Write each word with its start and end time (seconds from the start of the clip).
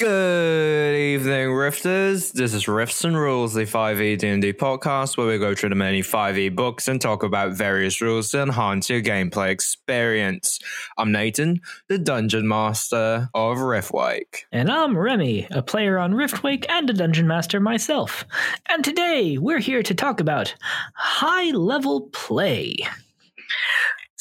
Good 0.00 0.96
evening, 0.96 1.50
Rifters. 1.50 2.32
This 2.32 2.52
is 2.52 2.66
Rifts 2.66 3.04
and 3.04 3.16
Rules, 3.16 3.54
the 3.54 3.62
5e 3.62 4.18
D&D 4.18 4.54
podcast 4.54 5.16
where 5.16 5.28
we 5.28 5.38
go 5.38 5.54
through 5.54 5.68
the 5.68 5.76
many 5.76 6.02
5e 6.02 6.56
books 6.56 6.88
and 6.88 7.00
talk 7.00 7.22
about 7.22 7.52
various 7.52 8.00
rules 8.00 8.30
to 8.30 8.42
enhance 8.42 8.90
your 8.90 9.00
gameplay 9.00 9.50
experience. 9.50 10.58
I'm 10.98 11.12
Nathan, 11.12 11.60
the 11.86 11.98
Dungeon 11.98 12.48
Master 12.48 13.28
of 13.34 13.58
Riftwake. 13.58 14.46
And 14.50 14.68
I'm 14.68 14.98
Remy, 14.98 15.46
a 15.52 15.62
player 15.62 15.96
on 15.96 16.14
Riftwake 16.14 16.66
and 16.68 16.90
a 16.90 16.92
Dungeon 16.92 17.28
Master 17.28 17.60
myself. 17.60 18.24
And 18.68 18.82
today 18.82 19.38
we're 19.38 19.60
here 19.60 19.84
to 19.84 19.94
talk 19.94 20.18
about 20.18 20.56
high 20.94 21.52
level 21.52 22.08
play. 22.12 22.78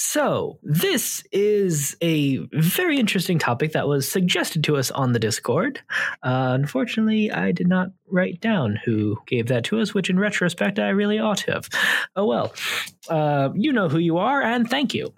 So, 0.05 0.59
this 0.61 1.23
is 1.31 1.95
a 2.01 2.39
very 2.51 2.99
interesting 2.99 3.39
topic 3.39 3.71
that 3.71 3.87
was 3.87 4.11
suggested 4.11 4.61
to 4.65 4.75
us 4.75 4.91
on 4.91 5.13
the 5.13 5.17
Discord. 5.17 5.79
Uh, 6.21 6.51
unfortunately, 6.53 7.31
I 7.31 7.53
did 7.53 7.69
not 7.69 7.87
write 8.11 8.41
down 8.41 8.77
who 8.83 9.17
gave 9.27 9.47
that 9.47 9.63
to 9.65 9.79
us, 9.79 9.93
which 9.93 10.09
in 10.09 10.19
retrospect, 10.19 10.77
I 10.77 10.89
really 10.89 11.19
ought 11.19 11.37
to 11.37 11.53
have. 11.53 11.69
Oh 12.17 12.25
well. 12.25 12.53
Uh, 13.09 13.51
you 13.55 13.71
know 13.71 13.87
who 13.87 13.97
you 13.97 14.17
are, 14.17 14.41
and 14.41 14.69
thank 14.69 14.93
you. 14.93 15.13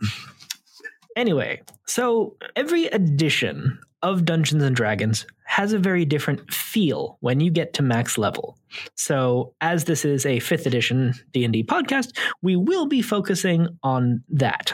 Anyway, 1.17 1.63
so 1.87 2.37
every 2.55 2.85
edition 2.85 3.79
of 4.05 4.23
Dungeons 4.23 4.61
and 4.61 4.75
Dragons 4.75 5.25
has 5.45 5.73
a 5.73 5.79
very 5.79 6.05
different 6.05 6.53
feel 6.53 7.17
when 7.21 7.39
you 7.39 7.49
get 7.49 7.73
to 7.73 7.81
max 7.81 8.19
level. 8.19 8.55
So, 8.93 9.55
as 9.61 9.85
this 9.85 10.05
is 10.05 10.27
a 10.27 10.37
5th 10.37 10.67
edition 10.67 11.13
D&D 11.33 11.63
podcast, 11.63 12.15
we 12.43 12.55
will 12.55 12.85
be 12.85 13.01
focusing 13.01 13.67
on 13.81 14.23
that. 14.29 14.73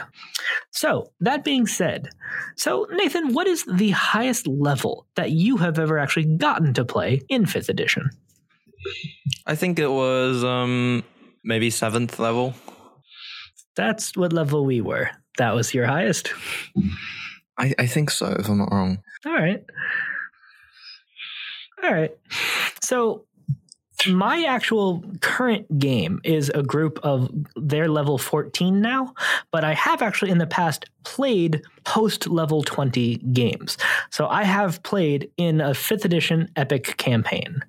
So, 0.70 1.12
that 1.20 1.44
being 1.44 1.66
said, 1.66 2.10
so 2.56 2.86
Nathan, 2.92 3.32
what 3.32 3.46
is 3.46 3.64
the 3.64 3.90
highest 3.90 4.46
level 4.46 5.06
that 5.16 5.30
you 5.30 5.56
have 5.56 5.78
ever 5.78 5.98
actually 5.98 6.36
gotten 6.36 6.74
to 6.74 6.84
play 6.84 7.22
in 7.30 7.46
5th 7.46 7.70
edition? 7.70 8.10
I 9.46 9.54
think 9.54 9.78
it 9.78 9.90
was 9.90 10.44
um 10.44 11.04
maybe 11.42 11.70
7th 11.70 12.18
level. 12.18 12.54
That's 13.76 14.14
what 14.14 14.34
level 14.34 14.66
we 14.66 14.82
were. 14.82 15.08
That 15.38 15.54
was 15.54 15.72
your 15.72 15.86
highest. 15.86 16.34
I, 17.58 17.74
I 17.78 17.86
think 17.86 18.10
so, 18.10 18.34
if 18.38 18.48
I'm 18.48 18.58
not 18.58 18.72
wrong. 18.72 19.02
All 19.26 19.32
right. 19.32 19.64
All 21.82 21.92
right. 21.92 22.12
So 22.80 23.24
my 24.08 24.44
actual 24.44 25.04
current 25.20 25.78
game 25.78 26.20
is 26.24 26.50
a 26.54 26.62
group 26.62 26.98
of 27.02 27.30
their 27.54 27.88
level 27.88 28.18
14 28.18 28.80
now, 28.80 29.14
but 29.50 29.64
I 29.64 29.74
have 29.74 30.02
actually 30.02 30.30
in 30.30 30.38
the 30.38 30.46
past 30.46 30.86
played 31.04 31.62
post 31.84 32.26
level 32.28 32.62
20 32.62 33.18
games. 33.32 33.78
So 34.10 34.26
I 34.26 34.42
have 34.44 34.82
played 34.82 35.30
in 35.36 35.60
a 35.60 35.70
5th 35.70 36.04
edition 36.04 36.48
epic 36.56 36.96
campaign, 36.96 37.62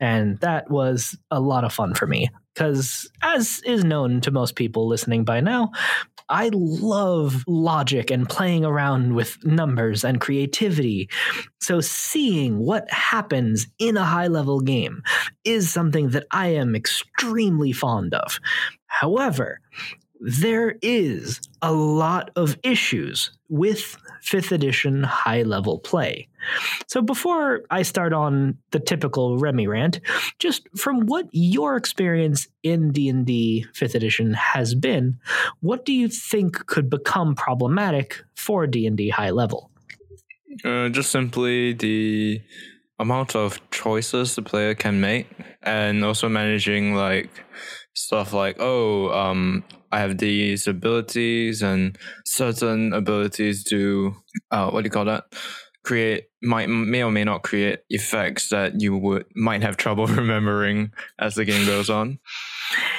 and 0.00 0.38
that 0.40 0.70
was 0.70 1.16
a 1.30 1.40
lot 1.40 1.64
of 1.64 1.72
fun 1.72 1.94
for 1.94 2.06
me 2.06 2.30
because 2.56 3.08
as 3.22 3.60
is 3.66 3.84
known 3.84 4.20
to 4.22 4.30
most 4.30 4.56
people 4.56 4.88
listening 4.88 5.24
by 5.24 5.40
now, 5.40 5.72
I 6.28 6.50
love 6.52 7.44
logic 7.46 8.10
and 8.10 8.28
playing 8.28 8.64
around 8.64 9.14
with 9.14 9.36
numbers 9.44 10.04
and 10.04 10.20
creativity. 10.20 11.08
So, 11.60 11.80
seeing 11.80 12.58
what 12.58 12.90
happens 12.90 13.66
in 13.78 13.96
a 13.96 14.04
high 14.04 14.26
level 14.26 14.60
game 14.60 15.02
is 15.44 15.70
something 15.70 16.10
that 16.10 16.26
I 16.32 16.48
am 16.48 16.74
extremely 16.74 17.72
fond 17.72 18.14
of. 18.14 18.40
However, 18.86 19.60
there 20.20 20.76
is 20.82 21.40
a 21.62 21.72
lot 21.72 22.30
of 22.36 22.56
issues 22.62 23.30
with 23.48 23.96
5th 24.24 24.52
edition 24.52 25.02
high 25.02 25.42
level 25.42 25.78
play. 25.78 26.28
So 26.86 27.02
before 27.02 27.62
I 27.70 27.82
start 27.82 28.12
on 28.12 28.58
the 28.70 28.80
typical 28.80 29.38
Remy 29.38 29.66
rant, 29.66 30.00
just 30.38 30.68
from 30.76 31.06
what 31.06 31.28
your 31.32 31.76
experience 31.76 32.48
in 32.62 32.92
D&D 32.92 33.66
5th 33.72 33.94
edition 33.94 34.34
has 34.34 34.74
been, 34.74 35.18
what 35.60 35.84
do 35.84 35.92
you 35.92 36.08
think 36.08 36.66
could 36.66 36.88
become 36.88 37.34
problematic 37.34 38.22
for 38.34 38.66
D&D 38.66 39.10
high 39.10 39.30
level? 39.30 39.70
Uh, 40.64 40.88
just 40.88 41.10
simply 41.10 41.72
the 41.72 42.40
amount 42.98 43.36
of 43.36 43.60
choices 43.70 44.36
the 44.36 44.42
player 44.42 44.74
can 44.74 45.00
make 45.00 45.28
and 45.62 46.04
also 46.04 46.28
managing 46.28 46.94
like 46.94 47.28
stuff 47.96 48.32
like 48.32 48.56
oh 48.60 49.10
um 49.10 49.64
I 49.90 50.00
have 50.00 50.18
these 50.18 50.66
abilities 50.66 51.62
and 51.62 51.96
certain 52.24 52.92
abilities 52.92 53.64
do 53.64 54.14
uh, 54.50 54.70
what 54.70 54.82
do 54.82 54.86
you 54.86 54.90
call 54.90 55.06
that? 55.06 55.24
Create 55.84 56.24
might 56.42 56.68
may 56.68 57.02
or 57.02 57.10
may 57.10 57.24
not 57.24 57.42
create 57.42 57.80
effects 57.88 58.50
that 58.50 58.80
you 58.80 58.96
would 58.96 59.24
might 59.34 59.62
have 59.62 59.76
trouble 59.76 60.06
remembering 60.22 60.92
as 61.18 61.36
the 61.36 61.44
game 61.44 61.64
goes 61.66 61.88
on. 61.88 62.18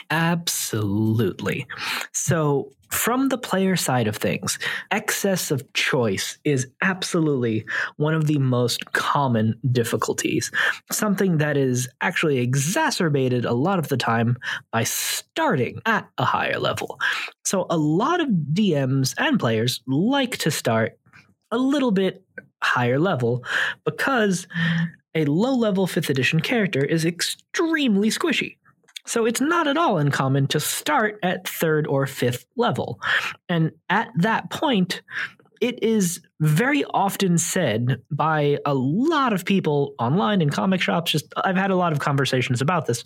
Absolutely. 0.09 1.67
So, 2.13 2.71
from 2.89 3.27
the 3.27 3.37
player 3.37 3.75
side 3.75 4.07
of 4.07 4.15
things, 4.15 4.57
excess 4.91 5.51
of 5.51 5.73
choice 5.73 6.37
is 6.45 6.67
absolutely 6.81 7.65
one 7.97 8.13
of 8.13 8.27
the 8.27 8.37
most 8.39 8.85
common 8.93 9.59
difficulties. 9.73 10.51
Something 10.89 11.37
that 11.39 11.57
is 11.57 11.89
actually 11.99 12.37
exacerbated 12.37 13.43
a 13.43 13.51
lot 13.51 13.77
of 13.77 13.89
the 13.89 13.97
time 13.97 14.37
by 14.71 14.85
starting 14.85 15.81
at 15.85 16.07
a 16.17 16.23
higher 16.23 16.59
level. 16.59 16.97
So, 17.43 17.65
a 17.69 17.77
lot 17.77 18.21
of 18.21 18.29
DMs 18.53 19.13
and 19.17 19.39
players 19.39 19.81
like 19.85 20.37
to 20.37 20.51
start 20.51 20.97
a 21.51 21.57
little 21.57 21.91
bit 21.91 22.23
higher 22.63 22.99
level 22.99 23.43
because 23.85 24.47
a 25.15 25.25
low 25.25 25.55
level 25.55 25.87
5th 25.87 26.09
edition 26.09 26.39
character 26.39 26.83
is 26.83 27.05
extremely 27.05 28.09
squishy. 28.09 28.57
So 29.07 29.25
it's 29.25 29.41
not 29.41 29.67
at 29.67 29.77
all 29.77 29.97
uncommon 29.97 30.47
to 30.47 30.59
start 30.59 31.17
at 31.23 31.47
third 31.47 31.87
or 31.87 32.05
fifth 32.05 32.45
level. 32.55 32.99
And 33.49 33.71
at 33.89 34.09
that 34.17 34.51
point, 34.51 35.01
it 35.61 35.81
is 35.81 36.21
very 36.39 36.83
often 36.93 37.37
said 37.37 37.99
by 38.11 38.59
a 38.65 38.73
lot 38.73 39.33
of 39.33 39.43
people 39.43 39.95
online 39.97 40.39
in 40.39 40.51
comic 40.51 40.79
shops 40.79 41.11
just 41.11 41.33
i've 41.37 41.55
had 41.55 41.71
a 41.71 41.75
lot 41.75 41.91
of 41.91 41.99
conversations 41.99 42.61
about 42.61 42.85
this 42.85 43.03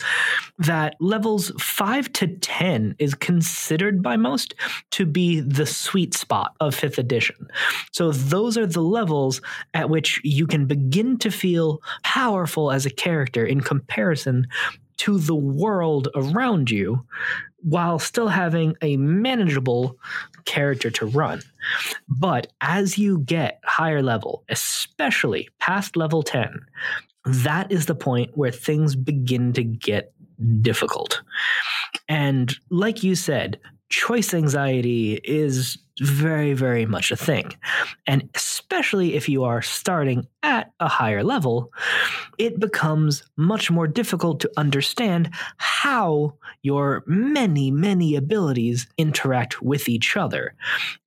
that 0.59 0.95
levels 0.99 1.51
5 1.57 2.11
to 2.13 2.27
10 2.27 2.95
is 2.99 3.13
considered 3.15 4.03
by 4.03 4.17
most 4.17 4.53
to 4.91 5.05
be 5.05 5.39
the 5.39 5.65
sweet 5.65 6.13
spot 6.13 6.53
of 6.59 6.75
5th 6.75 6.97
edition 6.97 7.47
so 7.93 8.11
those 8.11 8.57
are 8.57 8.67
the 8.67 8.81
levels 8.81 9.41
at 9.73 9.89
which 9.89 10.19
you 10.25 10.45
can 10.45 10.65
begin 10.65 11.17
to 11.19 11.31
feel 11.31 11.81
powerful 12.03 12.69
as 12.69 12.85
a 12.85 12.89
character 12.89 13.45
in 13.45 13.61
comparison 13.61 14.45
to 14.97 15.17
the 15.19 15.35
world 15.35 16.07
around 16.15 16.69
you 16.69 17.05
while 17.63 17.99
still 17.99 18.27
having 18.27 18.75
a 18.81 18.97
manageable 18.97 19.97
character 20.45 20.89
to 20.89 21.05
run. 21.05 21.41
But 22.07 22.47
as 22.61 22.97
you 22.97 23.19
get 23.19 23.59
higher 23.65 24.01
level, 24.01 24.43
especially 24.49 25.49
past 25.59 25.95
level 25.95 26.23
10, 26.23 26.59
that 27.25 27.71
is 27.71 27.85
the 27.85 27.95
point 27.95 28.31
where 28.35 28.51
things 28.51 28.95
begin 28.95 29.53
to 29.53 29.63
get 29.63 30.13
difficult. 30.61 31.21
And 32.09 32.55
like 32.69 33.03
you 33.03 33.15
said, 33.15 33.59
choice 33.91 34.33
anxiety 34.33 35.19
is 35.23 35.77
very, 35.99 36.53
very 36.53 36.85
much 36.85 37.11
a 37.11 37.15
thing. 37.15 37.53
And 38.07 38.27
especially 38.33 39.13
if 39.13 39.29
you 39.29 39.43
are 39.43 39.61
starting 39.61 40.25
at 40.41 40.71
a 40.79 40.87
higher 40.87 41.23
level, 41.23 41.71
it 42.39 42.59
becomes 42.59 43.23
much 43.35 43.69
more 43.69 43.87
difficult 43.87 44.39
to 44.39 44.51
understand 44.57 45.29
how 45.57 46.33
your 46.63 47.03
many, 47.05 47.69
many 47.69 48.15
abilities 48.15 48.87
interact 48.97 49.61
with 49.61 49.87
each 49.87 50.17
other, 50.17 50.55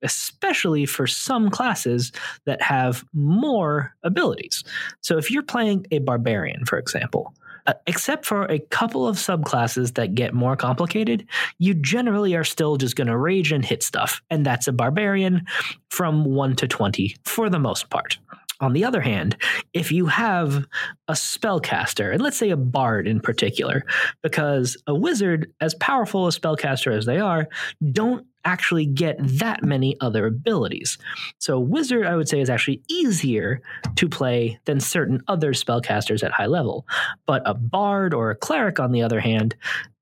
especially 0.01 0.85
for 0.85 1.07
some 1.07 1.49
classes 1.49 2.11
that 2.45 2.61
have 2.61 3.03
more 3.11 3.93
abilities. 4.03 4.63
So 5.01 5.17
if 5.17 5.29
you're 5.29 5.43
playing 5.43 5.87
a 5.91 5.99
barbarian, 5.99 6.63
for 6.63 6.77
example, 6.77 7.33
uh, 7.67 7.73
except 7.87 8.25
for 8.25 8.45
a 8.45 8.59
couple 8.59 9.07
of 9.07 9.17
subclasses 9.17 9.95
that 9.95 10.15
get 10.15 10.33
more 10.33 10.55
complicated, 10.55 11.27
you 11.59 11.73
generally 11.73 12.35
are 12.35 12.43
still 12.43 12.77
just 12.77 12.95
going 12.95 13.07
to 13.07 13.17
rage 13.17 13.51
and 13.51 13.65
hit 13.65 13.83
stuff. 13.83 14.21
And 14.29 14.45
that's 14.45 14.67
a 14.67 14.73
barbarian 14.73 15.45
from 15.89 16.25
1 16.25 16.55
to 16.57 16.67
20 16.67 17.15
for 17.25 17.49
the 17.49 17.59
most 17.59 17.89
part. 17.89 18.17
On 18.61 18.71
the 18.71 18.85
other 18.85 19.01
hand, 19.01 19.35
if 19.73 19.91
you 19.91 20.05
have 20.05 20.65
a 21.09 21.13
spellcaster, 21.13 22.13
and 22.13 22.21
let's 22.21 22.37
say 22.37 22.51
a 22.51 22.57
bard 22.57 23.05
in 23.05 23.19
particular, 23.19 23.83
because 24.23 24.77
a 24.87 24.95
wizard, 24.95 25.51
as 25.59 25.75
powerful 25.75 26.27
a 26.27 26.29
spellcaster 26.29 26.95
as 26.95 27.05
they 27.05 27.19
are, 27.19 27.49
don't 27.91 28.25
actually 28.45 28.85
get 28.85 29.17
that 29.19 29.63
many 29.63 29.97
other 29.99 30.27
abilities. 30.27 30.97
So, 31.39 31.59
Wizard, 31.59 32.05
I 32.05 32.15
would 32.15 32.29
say, 32.29 32.39
is 32.39 32.49
actually 32.49 32.81
easier 32.87 33.61
to 33.95 34.07
play 34.07 34.59
than 34.65 34.79
certain 34.79 35.21
other 35.27 35.53
spellcasters 35.53 36.23
at 36.23 36.31
high 36.31 36.45
level. 36.45 36.85
But 37.25 37.41
a 37.45 37.53
Bard 37.53 38.13
or 38.13 38.31
a 38.31 38.35
Cleric, 38.35 38.79
on 38.79 38.91
the 38.91 39.01
other 39.01 39.19
hand, 39.19 39.55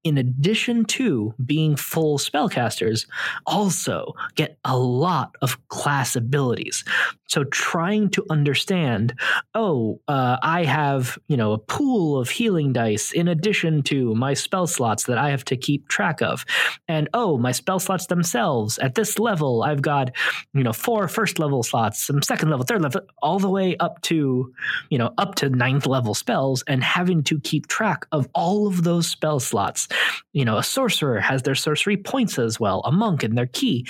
in 0.04 0.18
addition 0.18 0.86
to 0.86 1.34
being 1.46 1.76
full 1.76 2.18
spellcasters, 2.18 3.06
also 3.46 4.14
get 4.36 4.58
a 4.66 4.78
lot 4.78 5.36
of 5.42 5.68
class 5.70 6.16
abilities. 6.16 6.84
So 7.28 7.44
trying 7.46 8.10
to 8.10 8.26
understand, 8.30 9.20
oh, 9.56 10.00
uh, 10.08 10.38
I 10.44 10.66
have 10.66 11.18
you 11.28 11.38
know 11.38 11.54
a 11.54 11.58
pool 11.58 12.20
of 12.20 12.30
healing 12.30 12.74
dice 12.74 13.12
in 13.12 13.28
addition 13.28 13.82
to 13.84 14.14
my 14.14 14.34
spell 14.34 14.68
slots 14.68 15.06
that 15.06 15.18
I 15.18 15.30
have 15.30 15.46
to 15.46 15.58
keep 15.58 15.88
track 15.88 16.22
of, 16.22 16.46
and 16.88 17.10
oh, 17.14 17.38
my 17.38 17.52
spell 17.52 17.80
slots 17.80 18.08
themselves 18.08 18.78
at 18.80 18.96
this 18.96 19.18
level, 19.18 19.64
I've 19.64 19.82
got 19.82 20.12
you 20.54 20.64
know 20.64 20.74
four 20.74 21.08
first 21.08 21.40
level 21.40 21.64
slots, 21.64 22.04
some 22.04 22.22
second 22.22 22.50
level, 22.50 22.66
third 22.66 22.82
level, 22.82 23.02
all 23.22 23.40
the 23.40 23.50
way 23.50 23.78
up 23.78 24.02
to 24.04 24.54
you 24.90 24.98
know 24.98 25.14
up 25.18 25.36
to 25.36 25.50
ninth 25.50 25.88
level 25.88 26.14
spells, 26.14 26.64
and 26.68 26.84
having 26.84 27.24
to 27.24 27.40
keep 27.40 27.68
track 27.68 28.06
of 28.12 28.28
all 28.36 28.68
of 28.68 28.84
those 28.84 29.08
spell 29.08 29.40
slots. 29.40 29.88
You 30.34 30.46
know, 30.46 30.58
a 30.58 30.64
sorcerer 30.64 31.20
has 31.20 31.44
their 31.44 31.56
sorcery 31.56 31.98
points 31.98 32.40
as 32.40 32.60
well, 32.60 32.82
a 32.86 32.92
monk 32.92 33.24
and 33.24 33.38
their 33.38 33.48
ki 33.48 33.86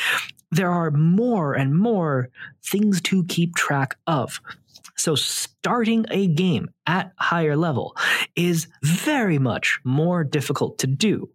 there 0.51 0.71
are 0.71 0.91
more 0.91 1.53
and 1.55 1.75
more 1.75 2.29
things 2.63 3.01
to 3.01 3.23
keep 3.25 3.55
track 3.55 3.97
of. 4.07 4.39
So, 4.95 5.15
starting 5.63 6.05
a 6.11 6.27
game 6.27 6.67
at 6.87 7.13
higher 7.17 7.55
level 7.55 7.95
is 8.35 8.67
very 8.83 9.39
much 9.39 9.79
more 9.85 10.21
difficult 10.21 10.77
to 10.77 10.87
do. 10.87 11.29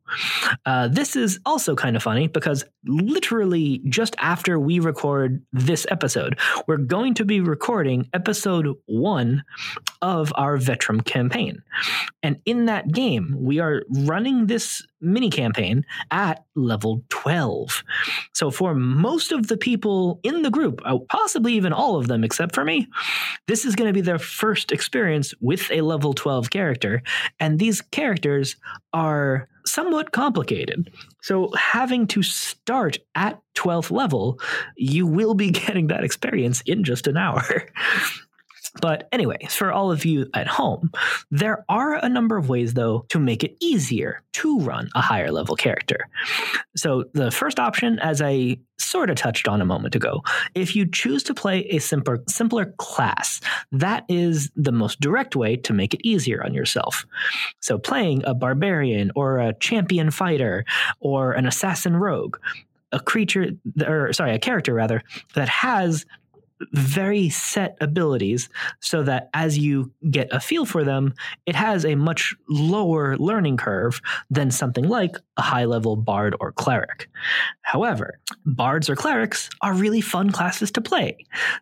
Uh, 0.67 0.87
this 0.89 1.17
is 1.17 1.41
also 1.47 1.75
kind 1.75 1.97
of 1.97 2.03
funny 2.03 2.29
because 2.29 2.63
literally 2.85 3.81
just 3.89 4.15
after 4.19 4.59
we 4.59 4.81
record 4.81 5.43
this 5.53 5.87
episode, 5.91 6.39
we're 6.67 6.77
going 6.77 7.15
to 7.15 7.25
be 7.25 7.41
recording 7.41 8.07
episode 8.13 8.69
one 8.85 9.43
of 10.03 10.31
our 10.37 10.59
Vetrum 10.59 11.03
campaign. 11.03 11.63
And 12.23 12.39
in 12.45 12.67
that 12.67 12.93
game, 12.93 13.35
we 13.39 13.61
are 13.61 13.83
running 13.89 14.47
this 14.47 14.87
mini 15.01 15.31
campaign 15.31 15.85
at 16.11 16.45
level 16.55 17.05
12. 17.09 17.85
So 18.35 18.51
for 18.51 18.75
most 18.75 19.33
of 19.33 19.47
the 19.47 19.57
people 19.57 20.21
in 20.23 20.43
the 20.43 20.51
group, 20.51 20.81
uh, 20.85 20.99
possibly 21.09 21.55
even 21.55 21.73
all 21.73 21.97
of 21.97 22.09
them 22.09 22.25
except 22.25 22.55
for 22.55 22.65
me, 22.65 22.89
this 23.47 23.65
is 23.65 23.77
going 23.77 23.89
to 23.89 23.95
be 23.95 24.01
their 24.01 24.18
first 24.19 24.73
experience 24.73 25.35
with 25.41 25.71
a 25.71 25.81
level 25.81 26.13
12 26.13 26.51
character. 26.51 27.03
And 27.41 27.59
these 27.59 27.81
characters 27.81 28.57
are 28.93 29.49
somewhat 29.67 30.13
complicated. 30.13 30.91
So, 31.23 31.53
having 31.57 32.07
to 32.09 32.23
start 32.23 32.99
at 33.15 33.41
12th 33.55 33.91
level, 33.91 34.41
you 34.77 35.07
will 35.07 35.35
be 35.35 35.51
getting 35.67 35.89
that 35.89 36.05
experience 36.05 36.63
in 36.67 36.85
just 36.85 37.07
an 37.07 37.17
hour. 37.17 37.43
But 38.81 39.09
anyway, 39.13 39.39
for 39.49 39.73
all 39.73 39.91
of 39.91 40.05
you 40.05 40.27
at 40.35 40.47
home, 40.47 40.91
there 41.31 41.65
are 41.69 41.95
a 41.95 42.09
number 42.09 42.37
of 42.37 42.49
ways, 42.49 42.75
though, 42.75 43.07
to 43.09 43.19
make 43.19 43.43
it 43.43 43.57
easier 43.61 44.23
to 44.35 44.61
run 44.61 44.89
a 44.95 45.01
higher 45.01 45.31
level 45.31 45.57
character. 45.57 46.09
So, 46.77 47.05
the 47.15 47.31
first 47.31 47.59
option, 47.59 47.99
as 47.99 48.21
I 48.21 48.59
sort 48.79 49.11
of 49.11 49.17
touched 49.17 49.49
on 49.49 49.61
a 49.61 49.67
moment 49.67 49.95
ago, 49.95 50.23
if 50.55 50.77
you 50.77 50.87
choose 50.87 51.23
to 51.25 51.35
play 51.35 51.61
a 51.71 51.79
simpler, 51.79 52.23
simpler 52.29 52.75
class, 52.79 53.41
that 53.73 54.05
is 54.09 54.51
the 54.55 54.73
most 54.73 55.01
direct 55.01 55.35
way 55.35 55.57
to 55.57 55.73
make 55.73 55.95
it 55.95 56.01
easier 56.05 56.45
on 56.45 56.55
yourself. 56.55 57.07
So, 57.61 57.79
playing 57.79 58.23
a 58.25 58.35
barbarian 58.35 59.11
or 59.17 59.39
a 59.39 59.55
champion 59.55 60.11
fighter 60.11 60.65
or 61.01 61.33
an 61.33 61.47
assassin 61.47 61.97
rogue, 61.97 62.37
a 62.93 63.01
creature, 63.01 63.51
or 63.87 64.13
sorry, 64.13 64.35
a 64.35 64.39
character 64.39 64.75
rather, 64.75 65.03
that 65.35 65.49
has 65.49 66.07
very 66.73 67.29
set 67.29 67.77
abilities 67.81 68.49
so 68.81 69.03
that 69.03 69.31
as 69.35 69.59
you 69.59 69.93
get 70.11 70.29
a 70.33 70.41
feel 70.41 70.65
for 70.65 70.85
them, 70.85 71.15
it 71.47 71.55
has 71.55 71.85
a 71.85 71.95
much 71.95 72.35
lower 72.49 73.17
learning 73.17 73.57
curve 73.57 74.01
than 74.31 74.51
something 74.51 74.89
like 74.89 75.17
a 75.37 75.43
high 75.43 75.65
level 75.65 75.97
bard 75.97 76.35
or 76.41 76.53
cleric. 76.53 77.09
However, 77.63 78.19
bards 78.47 78.89
or 78.89 78.97
clerics 78.97 79.51
are 79.61 79.75
really 79.75 80.01
fun 80.01 80.31
classes 80.31 80.71
to 80.73 80.81
play. 80.81 81.17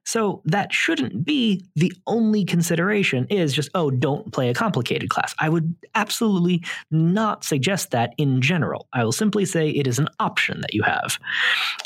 So 0.05 0.43
that 0.45 0.73
shouldn't 0.73 1.25
be 1.25 1.65
the 1.75 1.93
only 2.07 2.45
consideration 2.45 3.27
is 3.29 3.53
just, 3.53 3.71
oh, 3.75 3.91
don't 3.91 4.33
play 4.33 4.49
a 4.49 4.55
complicated 4.55 5.11
class. 5.11 5.35
I 5.39 5.49
would 5.49 5.75
absolutely 5.95 6.65
not 6.91 7.45
suggest 7.45 7.91
that 7.91 8.15
in 8.19 8.41
general. 8.41 8.87
I 8.93 9.05
will 9.05 9.13
simply 9.13 9.45
say 9.45 9.71
it 9.71 9.87
is 9.87 9.99
an 9.99 10.09
option 10.21 10.61
that 10.61 10.75
you 10.75 10.83
have. 10.83 11.19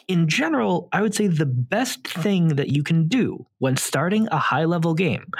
In 0.06 0.28
general, 0.28 0.88
I 0.92 1.02
would 1.02 1.14
say 1.14 1.26
the 1.26 1.46
best 1.46 2.06
thing 2.06 2.48
that 2.48 2.68
you 2.68 2.82
can 2.82 2.99
do 3.08 3.46
when 3.58 3.76
starting 3.76 4.28
a 4.28 4.38
high 4.38 4.64
level 4.64 4.94
game 4.94 5.30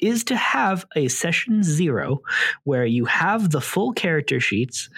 is 0.00 0.24
to 0.24 0.36
have 0.36 0.84
a 0.96 1.08
session 1.08 1.62
zero 1.62 2.20
where 2.64 2.86
you 2.86 3.04
have 3.04 3.50
the 3.50 3.60
full 3.60 3.92
character 3.92 4.40
sheets 4.40 4.88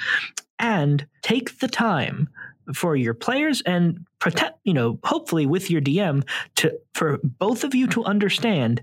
and 0.58 1.06
take 1.22 1.58
the 1.58 1.68
time 1.68 2.28
for 2.74 2.96
your 2.96 3.14
players 3.14 3.62
and 3.62 4.04
protect 4.18 4.58
you 4.64 4.74
know 4.74 4.98
hopefully 5.04 5.46
with 5.46 5.70
your 5.70 5.80
dm 5.80 6.26
to 6.56 6.76
for 6.96 7.20
both 7.22 7.62
of 7.62 7.74
you 7.74 7.86
to 7.86 8.04
understand 8.04 8.80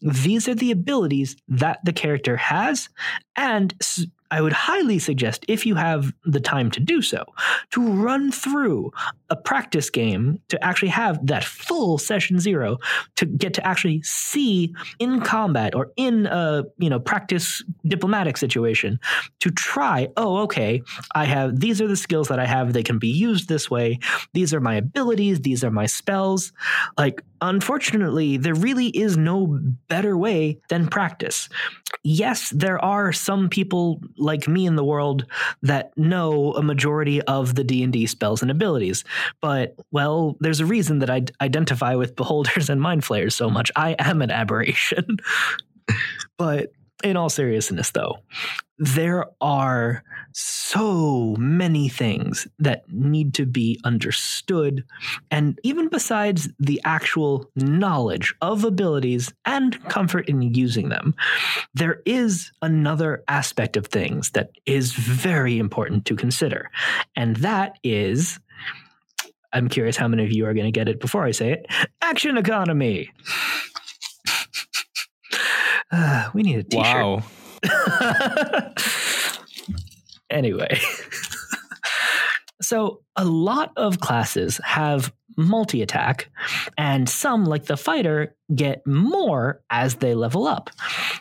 these 0.00 0.48
are 0.48 0.54
the 0.54 0.70
abilities 0.70 1.36
that 1.48 1.84
the 1.84 1.92
character 1.92 2.36
has. 2.36 2.88
And 3.34 3.74
I 4.30 4.40
would 4.40 4.52
highly 4.52 4.98
suggest, 4.98 5.44
if 5.48 5.66
you 5.66 5.74
have 5.74 6.12
the 6.24 6.40
time 6.40 6.70
to 6.72 6.80
do 6.80 7.02
so, 7.02 7.24
to 7.72 7.86
run 7.86 8.32
through 8.32 8.92
a 9.30 9.36
practice 9.36 9.90
game 9.90 10.40
to 10.48 10.62
actually 10.64 10.88
have 10.88 11.24
that 11.26 11.44
full 11.44 11.98
session 11.98 12.38
zero 12.38 12.78
to 13.16 13.26
get 13.26 13.54
to 13.54 13.66
actually 13.66 14.02
see 14.02 14.74
in 14.98 15.20
combat 15.20 15.74
or 15.74 15.92
in 15.96 16.26
a 16.26 16.64
you 16.78 16.88
know 16.88 17.00
practice 17.00 17.64
diplomatic 17.86 18.36
situation 18.36 18.98
to 19.40 19.50
try. 19.50 20.08
Oh, 20.16 20.38
okay, 20.38 20.82
I 21.14 21.24
have 21.24 21.60
these 21.60 21.80
are 21.80 21.88
the 21.88 21.96
skills 21.96 22.28
that 22.28 22.38
I 22.38 22.46
have. 22.46 22.72
They 22.72 22.82
can 22.82 22.98
be 22.98 23.08
used 23.08 23.48
this 23.48 23.70
way. 23.70 23.98
These 24.32 24.54
are 24.54 24.60
my 24.60 24.76
abilities. 24.76 25.40
These 25.40 25.64
are 25.64 25.70
my 25.70 25.86
spells. 25.86 26.52
Like 26.96 27.22
unfortunately, 27.40 28.36
there 28.36 28.54
really 28.54 28.88
is 28.88 29.16
no 29.16 29.58
better 29.88 30.16
way 30.16 30.58
than 30.68 30.88
practice. 30.88 31.48
Yes, 32.02 32.50
there 32.50 32.82
are 32.84 33.12
some 33.12 33.48
people 33.48 34.00
like 34.16 34.48
me 34.48 34.66
in 34.66 34.76
the 34.76 34.84
world 34.84 35.26
that 35.62 35.96
know 35.96 36.52
a 36.52 36.62
majority 36.62 37.20
of 37.22 37.54
the 37.54 37.64
D&D 37.64 38.06
spells 38.06 38.42
and 38.42 38.50
abilities, 38.50 39.04
but 39.40 39.74
well, 39.90 40.36
there's 40.40 40.60
a 40.60 40.66
reason 40.66 41.00
that 41.00 41.10
I 41.10 41.24
identify 41.40 41.94
with 41.94 42.16
beholders 42.16 42.68
and 42.70 42.80
mind 42.80 43.04
flayers 43.04 43.34
so 43.34 43.50
much. 43.50 43.70
I 43.76 43.96
am 43.98 44.22
an 44.22 44.30
aberration. 44.30 45.18
but 46.38 46.72
in 47.04 47.16
all 47.16 47.28
seriousness, 47.28 47.90
though, 47.90 48.18
there 48.78 49.26
are 49.40 50.02
so 50.32 51.34
many 51.38 51.88
things 51.88 52.46
that 52.58 52.84
need 52.92 53.32
to 53.34 53.46
be 53.46 53.80
understood. 53.84 54.84
And 55.30 55.58
even 55.62 55.88
besides 55.88 56.48
the 56.58 56.80
actual 56.84 57.50
knowledge 57.56 58.34
of 58.42 58.64
abilities 58.64 59.32
and 59.44 59.82
comfort 59.88 60.28
in 60.28 60.42
using 60.42 60.88
them, 60.88 61.14
there 61.74 62.02
is 62.04 62.50
another 62.60 63.24
aspect 63.28 63.76
of 63.76 63.86
things 63.86 64.30
that 64.30 64.50
is 64.66 64.92
very 64.92 65.58
important 65.58 66.04
to 66.06 66.16
consider. 66.16 66.70
And 67.14 67.36
that 67.36 67.78
is 67.82 68.38
I'm 69.56 69.68
curious 69.70 69.96
how 69.96 70.06
many 70.06 70.22
of 70.22 70.32
you 70.32 70.44
are 70.44 70.52
going 70.52 70.66
to 70.66 70.70
get 70.70 70.86
it 70.86 71.00
before 71.00 71.24
I 71.24 71.30
say 71.30 71.52
it 71.52 71.66
action 72.02 72.36
economy. 72.36 73.10
Uh, 75.90 76.28
we 76.34 76.42
need 76.42 76.58
a 76.58 76.62
t-shirt. 76.62 76.84
Wow. 76.84 77.22
anyway. 80.30 80.78
so 82.60 83.00
a 83.16 83.24
lot 83.24 83.72
of 83.76 83.98
classes 84.00 84.60
have 84.62 85.10
multi 85.36 85.82
attack, 85.82 86.30
and 86.76 87.08
some, 87.08 87.44
like 87.44 87.66
the 87.66 87.76
fighter, 87.76 88.34
get 88.54 88.86
more 88.86 89.60
as 89.70 89.96
they 89.96 90.14
level 90.14 90.46
up, 90.46 90.70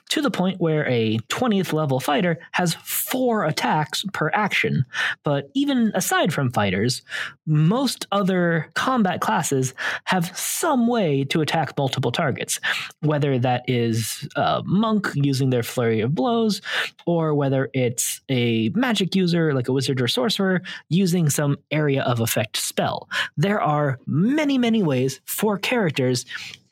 to 0.10 0.22
the 0.22 0.30
point 0.30 0.62
where 0.62 0.88
a 0.88 1.18
20th 1.30 1.74
level 1.74 2.00
fighter 2.00 2.38
has 2.52 2.76
four 2.76 3.46
attacks 3.46 4.06
per 4.14 4.30
action. 4.34 4.86
But 5.24 5.50
even 5.56 5.92
aside 5.96 6.32
from 6.32 6.52
fighters, 6.52 7.02
most 7.48 8.06
other 8.12 8.70
combat 8.76 9.22
classes 9.22 9.74
have 10.04 10.38
some 10.38 10.88
way 10.88 11.24
to 11.26 11.42
attack 11.42 11.76
multiple 11.78 12.12
targets, 12.12 12.60
whether 13.02 13.40
that 13.40 13.64
is 13.68 14.28
a 14.36 14.62
monk 14.66 15.10
using 15.16 15.50
their 15.50 15.64
flurry 15.64 16.02
of 16.02 16.14
blows, 16.14 16.62
or 17.08 17.34
whether 17.34 17.70
it's 17.74 18.22
a 18.30 18.70
magic 18.76 19.16
user 19.16 19.54
like 19.54 19.68
a 19.68 19.74
wizard 19.74 20.00
or 20.00 20.08
sorcerer 20.08 20.62
using 20.90 21.30
some 21.30 21.58
area 21.72 22.04
of 22.04 22.20
effect 22.20 22.58
spell. 22.58 23.10
There 23.36 23.62
are 23.62 24.00
many, 24.08 24.58
many 24.58 24.84
ways 24.84 25.20
for 25.26 25.58
characters 25.58 26.26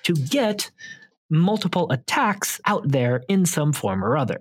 to 0.04 0.13
get 0.13 0.72
multiple 1.30 1.90
attacks 1.92 2.60
out 2.66 2.88
there 2.90 3.24
in 3.28 3.46
some 3.46 3.74
form 3.74 4.04
or 4.04 4.18
other. 4.18 4.40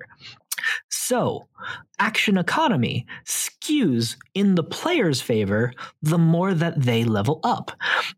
So, 0.88 1.48
action 1.98 2.38
economy 2.38 3.06
skews 3.24 4.16
in 4.34 4.54
the 4.54 4.62
player's 4.62 5.20
favor 5.20 5.72
the 6.02 6.18
more 6.18 6.54
that 6.54 6.80
they 6.80 7.04
level 7.04 7.40
up. 7.42 7.72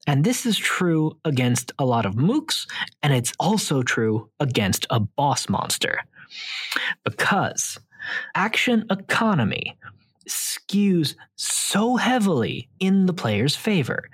And 0.07 0.25
this 0.25 0.45
is 0.45 0.59
true 0.59 1.17
against 1.25 1.73
a 1.79 1.85
lot 1.85 2.07
of 2.07 2.15
mooks, 2.15 2.67
and 3.03 3.13
it's 3.13 3.33
also 3.41 3.83
true 3.83 4.29
against 4.41 4.87
a 4.91 5.01
boss 5.01 5.49
monster. 5.49 6.01
Because 7.05 7.79
action 8.35 8.85
economy 8.91 9.77
skews 10.29 11.15
so 11.37 11.97
heavily 11.97 12.69
in 12.81 13.07
the 13.07 13.13
player's 13.13 13.57
favor. 13.57 14.09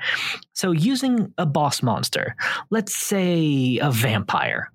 So, 0.52 0.72
using 0.72 1.32
a 1.38 1.46
boss 1.46 1.82
monster, 1.82 2.34
let's 2.70 2.94
say 2.94 3.78
a 3.80 3.90
vampire, 3.90 4.70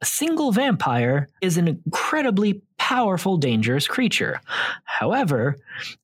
a 0.00 0.04
single 0.04 0.52
vampire 0.52 1.28
is 1.40 1.56
an 1.56 1.68
incredibly 1.68 2.62
powerful, 2.78 3.36
dangerous 3.36 3.88
creature. 3.88 4.40
However, 4.84 5.56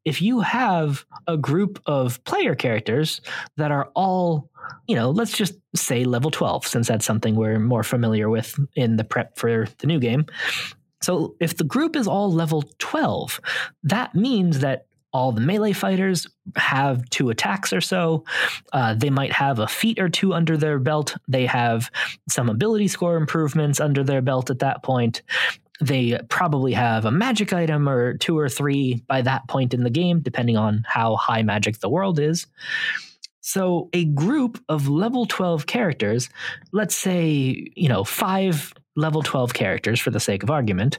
if 0.05 0.21
you 0.21 0.41
have 0.41 1.05
a 1.27 1.37
group 1.37 1.81
of 1.87 2.23
player 2.25 2.55
characters 2.55 3.21
that 3.57 3.71
are 3.71 3.91
all 3.95 4.51
you 4.87 4.97
know, 4.97 5.11
let's 5.11 5.37
just 5.37 5.55
say 5.75 6.05
level 6.05 6.31
12, 6.31 6.67
since 6.67 6.89
that's 6.89 7.05
something 7.05 7.35
we're 7.35 7.59
more 7.59 7.83
familiar 7.83 8.29
with 8.29 8.59
in 8.75 8.97
the 8.97 9.05
prep 9.05 9.37
for 9.37 9.67
the 9.79 9.87
new 9.87 9.99
game. 9.99 10.27
So 11.03 11.37
if 11.41 11.57
the 11.57 11.65
group 11.65 11.97
is 11.97 12.07
all 12.07 12.33
level 12.33 12.65
12, 12.79 13.41
that 13.85 14.15
means 14.15 14.61
that 14.61 14.87
all 15.13 15.33
the 15.33 15.41
melee 15.41 15.73
fighters 15.73 16.27
have 16.57 17.09
two 17.11 17.31
attacks 17.31 17.73
or 17.73 17.81
so. 17.81 18.25
Uh, 18.73 18.95
they 18.95 19.11
might 19.11 19.33
have 19.33 19.59
a 19.59 19.67
feat 19.67 19.99
or 19.99 20.09
two 20.09 20.33
under 20.33 20.57
their 20.57 20.79
belt. 20.79 21.17
They 21.29 21.47
have 21.47 21.91
some 22.29 22.49
ability 22.49 22.89
score 22.89 23.17
improvements 23.17 23.79
under 23.79 24.03
their 24.03 24.23
belt 24.23 24.49
at 24.49 24.61
that 24.61 24.83
point. 24.83 25.23
They 25.81 26.19
probably 26.29 26.73
have 26.73 27.05
a 27.05 27.11
magic 27.11 27.53
item 27.53 27.89
or 27.89 28.17
two 28.17 28.39
or 28.39 28.49
three 28.49 29.03
by 29.07 29.23
that 29.23 29.49
point 29.49 29.75
in 29.75 29.83
the 29.83 29.91
game, 29.91 30.21
depending 30.21 30.57
on 30.57 30.85
how 30.87 31.17
high 31.17 31.43
magic 31.43 31.81
the 31.81 31.91
world 31.91 32.19
is. 32.19 32.47
So, 33.45 33.91
a 33.93 34.05
group 34.05 34.63
of 34.69 34.89
level 34.89 35.27
12 35.27 35.67
characters, 35.67 36.31
let's 36.71 36.95
say, 36.95 37.67
you 37.75 37.89
know, 37.89 38.05
five 38.05 38.73
level 38.97 39.23
12 39.23 39.55
characters 39.55 40.01
for 40.01 40.11
the 40.11 40.21
sake 40.21 40.43
of 40.43 40.51
argument, 40.51 40.99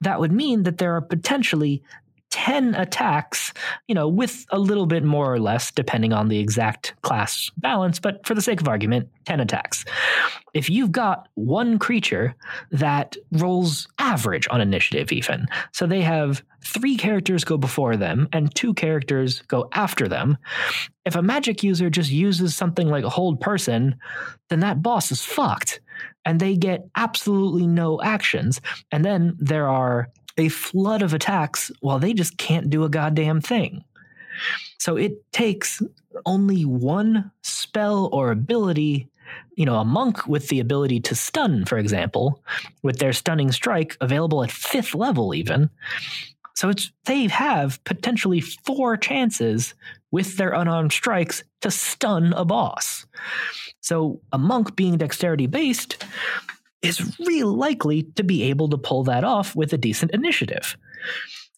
that 0.00 0.20
would 0.20 0.32
mean 0.32 0.62
that 0.64 0.78
there 0.78 0.94
are 0.94 1.00
potentially 1.00 1.82
10 2.34 2.74
attacks, 2.74 3.52
you 3.86 3.94
know, 3.94 4.08
with 4.08 4.44
a 4.50 4.58
little 4.58 4.86
bit 4.86 5.04
more 5.04 5.32
or 5.32 5.38
less, 5.38 5.70
depending 5.70 6.12
on 6.12 6.26
the 6.26 6.40
exact 6.40 6.92
class 7.02 7.48
balance, 7.58 8.00
but 8.00 8.26
for 8.26 8.34
the 8.34 8.42
sake 8.42 8.60
of 8.60 8.66
argument, 8.66 9.08
10 9.26 9.38
attacks. 9.38 9.84
If 10.52 10.68
you've 10.68 10.90
got 10.90 11.28
one 11.34 11.78
creature 11.78 12.34
that 12.72 13.16
rolls 13.30 13.86
average 14.00 14.48
on 14.50 14.60
initiative, 14.60 15.12
even, 15.12 15.46
so 15.70 15.86
they 15.86 16.02
have 16.02 16.42
three 16.64 16.96
characters 16.96 17.44
go 17.44 17.56
before 17.56 17.96
them 17.96 18.28
and 18.32 18.52
two 18.52 18.74
characters 18.74 19.42
go 19.42 19.68
after 19.72 20.08
them, 20.08 20.36
if 21.04 21.14
a 21.14 21.22
magic 21.22 21.62
user 21.62 21.88
just 21.88 22.10
uses 22.10 22.56
something 22.56 22.88
like 22.88 23.04
a 23.04 23.10
hold 23.10 23.40
person, 23.40 23.94
then 24.50 24.58
that 24.58 24.82
boss 24.82 25.12
is 25.12 25.24
fucked 25.24 25.78
and 26.24 26.40
they 26.40 26.56
get 26.56 26.86
absolutely 26.96 27.66
no 27.66 28.00
actions. 28.02 28.60
And 28.90 29.04
then 29.04 29.36
there 29.38 29.68
are 29.68 30.08
a 30.36 30.48
flood 30.48 31.02
of 31.02 31.14
attacks 31.14 31.70
while 31.80 31.98
they 31.98 32.12
just 32.12 32.38
can't 32.38 32.70
do 32.70 32.84
a 32.84 32.88
goddamn 32.88 33.40
thing. 33.40 33.84
So 34.78 34.96
it 34.96 35.12
takes 35.32 35.80
only 36.26 36.64
one 36.64 37.30
spell 37.42 38.08
or 38.12 38.30
ability, 38.30 39.08
you 39.56 39.64
know, 39.64 39.76
a 39.76 39.84
monk 39.84 40.26
with 40.26 40.48
the 40.48 40.60
ability 40.60 41.00
to 41.00 41.14
stun, 41.14 41.64
for 41.64 41.78
example, 41.78 42.42
with 42.82 42.98
their 42.98 43.12
stunning 43.12 43.52
strike 43.52 43.96
available 44.00 44.42
at 44.42 44.50
fifth 44.50 44.94
level, 44.94 45.34
even. 45.34 45.70
So 46.54 46.68
it's 46.68 46.92
they 47.04 47.26
have 47.26 47.82
potentially 47.84 48.40
four 48.40 48.96
chances 48.96 49.74
with 50.10 50.36
their 50.36 50.52
unarmed 50.52 50.92
strikes 50.92 51.42
to 51.60 51.70
stun 51.70 52.32
a 52.34 52.44
boss. 52.44 53.06
So 53.80 54.20
a 54.32 54.38
monk 54.38 54.76
being 54.76 54.96
dexterity 54.96 55.46
based 55.46 56.04
is 56.82 57.18
real 57.26 57.52
likely 57.52 58.04
to 58.14 58.22
be 58.22 58.44
able 58.44 58.68
to 58.68 58.78
pull 58.78 59.04
that 59.04 59.24
off 59.24 59.56
with 59.56 59.72
a 59.72 59.78
decent 59.78 60.12
initiative. 60.12 60.76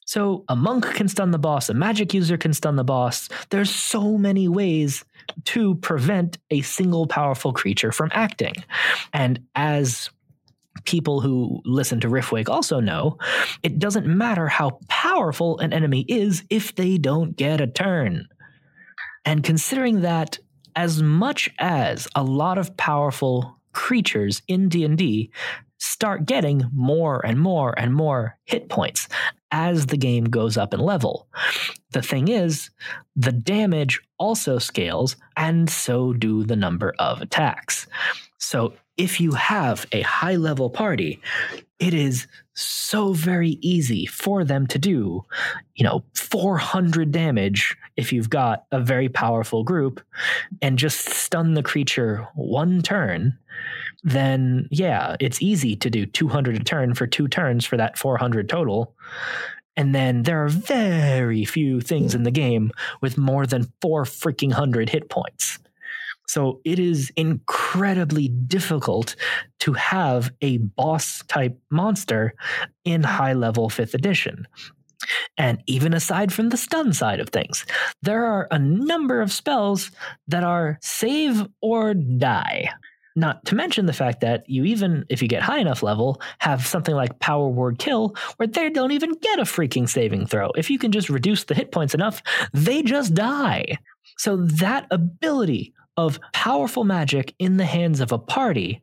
So 0.06 0.44
a 0.48 0.54
monk 0.54 0.84
can 0.94 1.08
stun 1.08 1.32
the 1.32 1.38
boss, 1.38 1.68
a 1.68 1.74
magic 1.74 2.14
user 2.14 2.38
can 2.38 2.52
stun 2.52 2.76
the 2.76 2.84
boss. 2.84 3.28
There's 3.50 3.70
so 3.70 4.16
many 4.16 4.46
ways 4.46 5.04
to 5.46 5.74
prevent 5.76 6.38
a 6.50 6.62
single 6.62 7.08
powerful 7.08 7.52
creature 7.52 7.90
from 7.90 8.10
acting. 8.12 8.54
And 9.12 9.40
as 9.56 10.10
people 10.84 11.20
who 11.20 11.60
listen 11.64 12.00
to 12.00 12.08
Riftwake 12.08 12.48
also 12.48 12.80
know, 12.80 13.18
it 13.62 13.78
doesn't 13.78 14.06
matter 14.06 14.48
how 14.48 14.78
powerful 14.88 15.58
an 15.58 15.72
enemy 15.72 16.04
is 16.08 16.44
if 16.50 16.74
they 16.74 16.98
don't 16.98 17.36
get 17.36 17.60
a 17.60 17.66
turn. 17.66 18.28
And 19.24 19.42
considering 19.42 20.02
that 20.02 20.38
as 20.74 21.02
much 21.02 21.48
as 21.58 22.06
a 22.14 22.22
lot 22.22 22.58
of 22.58 22.76
powerful 22.76 23.58
creatures 23.72 24.42
in 24.46 24.68
D&D 24.68 25.30
start 25.78 26.24
getting 26.26 26.62
more 26.72 27.24
and 27.24 27.38
more 27.38 27.78
and 27.78 27.94
more 27.94 28.38
hit 28.44 28.68
points 28.68 29.08
as 29.50 29.86
the 29.86 29.96
game 29.96 30.24
goes 30.24 30.56
up 30.56 30.72
in 30.72 30.80
level. 30.80 31.28
The 31.90 32.02
thing 32.02 32.28
is, 32.28 32.70
the 33.14 33.32
damage 33.32 34.00
also 34.18 34.58
scales, 34.58 35.16
and 35.36 35.68
so 35.68 36.12
do 36.12 36.44
the 36.44 36.56
number 36.56 36.94
of 36.98 37.20
attacks. 37.20 37.86
So 38.38 38.74
if 38.96 39.20
you 39.20 39.32
have 39.32 39.86
a 39.92 40.02
high 40.02 40.36
level 40.36 40.70
party, 40.70 41.20
it 41.78 41.92
is 41.92 42.26
so 42.54 43.12
very 43.12 43.58
easy 43.60 44.06
for 44.06 44.42
them 44.44 44.66
to 44.66 44.78
do, 44.78 45.22
you 45.74 45.84
know, 45.84 46.02
400 46.14 47.12
damage 47.12 47.76
if 47.96 48.12
you've 48.12 48.30
got 48.30 48.64
a 48.72 48.80
very 48.80 49.08
powerful 49.08 49.62
group 49.62 50.00
and 50.62 50.78
just 50.78 51.08
stun 51.08 51.54
the 51.54 51.62
creature 51.62 52.26
one 52.34 52.80
turn. 52.80 53.38
Then, 54.02 54.68
yeah, 54.70 55.16
it's 55.20 55.42
easy 55.42 55.76
to 55.76 55.90
do 55.90 56.06
200 56.06 56.56
a 56.56 56.64
turn 56.64 56.94
for 56.94 57.06
two 57.06 57.28
turns 57.28 57.66
for 57.66 57.76
that 57.76 57.98
400 57.98 58.48
total. 58.48 58.94
And 59.76 59.94
then 59.94 60.22
there 60.22 60.42
are 60.42 60.48
very 60.48 61.44
few 61.44 61.82
things 61.82 62.12
hmm. 62.12 62.18
in 62.18 62.22
the 62.22 62.30
game 62.30 62.72
with 63.02 63.18
more 63.18 63.46
than 63.46 63.70
four 63.82 64.04
freaking 64.04 64.52
hundred 64.52 64.88
hit 64.88 65.10
points. 65.10 65.58
So 66.26 66.60
it 66.64 66.78
is 66.78 67.12
incredibly 67.16 68.28
difficult 68.28 69.16
to 69.60 69.72
have 69.74 70.30
a 70.40 70.58
boss 70.58 71.22
type 71.28 71.58
monster 71.70 72.34
in 72.84 73.02
high 73.02 73.32
level 73.32 73.68
fifth 73.68 73.94
edition. 73.94 74.46
And 75.38 75.62
even 75.66 75.94
aside 75.94 76.32
from 76.32 76.48
the 76.48 76.56
stun 76.56 76.92
side 76.92 77.20
of 77.20 77.28
things, 77.28 77.64
there 78.02 78.24
are 78.24 78.48
a 78.50 78.58
number 78.58 79.20
of 79.20 79.32
spells 79.32 79.90
that 80.28 80.42
are 80.42 80.78
save 80.82 81.46
or 81.60 81.94
die. 81.94 82.70
Not 83.14 83.44
to 83.46 83.54
mention 83.54 83.86
the 83.86 83.94
fact 83.94 84.20
that 84.20 84.48
you 84.48 84.64
even, 84.64 85.06
if 85.08 85.22
you 85.22 85.28
get 85.28 85.42
high 85.42 85.58
enough 85.58 85.82
level, 85.82 86.20
have 86.38 86.66
something 86.66 86.94
like 86.94 87.18
Power 87.18 87.48
Word 87.48 87.78
Kill, 87.78 88.14
where 88.36 88.46
they 88.46 88.68
don't 88.68 88.92
even 88.92 89.14
get 89.14 89.38
a 89.38 89.44
freaking 89.44 89.88
saving 89.88 90.26
throw. 90.26 90.50
If 90.54 90.68
you 90.68 90.78
can 90.78 90.92
just 90.92 91.08
reduce 91.08 91.44
the 91.44 91.54
hit 91.54 91.72
points 91.72 91.94
enough, 91.94 92.22
they 92.52 92.82
just 92.82 93.14
die. 93.14 93.78
So 94.18 94.36
that 94.36 94.86
ability 94.90 95.72
of 95.96 96.20
powerful 96.32 96.84
magic 96.84 97.34
in 97.38 97.56
the 97.56 97.64
hands 97.64 98.00
of 98.00 98.12
a 98.12 98.18
party 98.18 98.82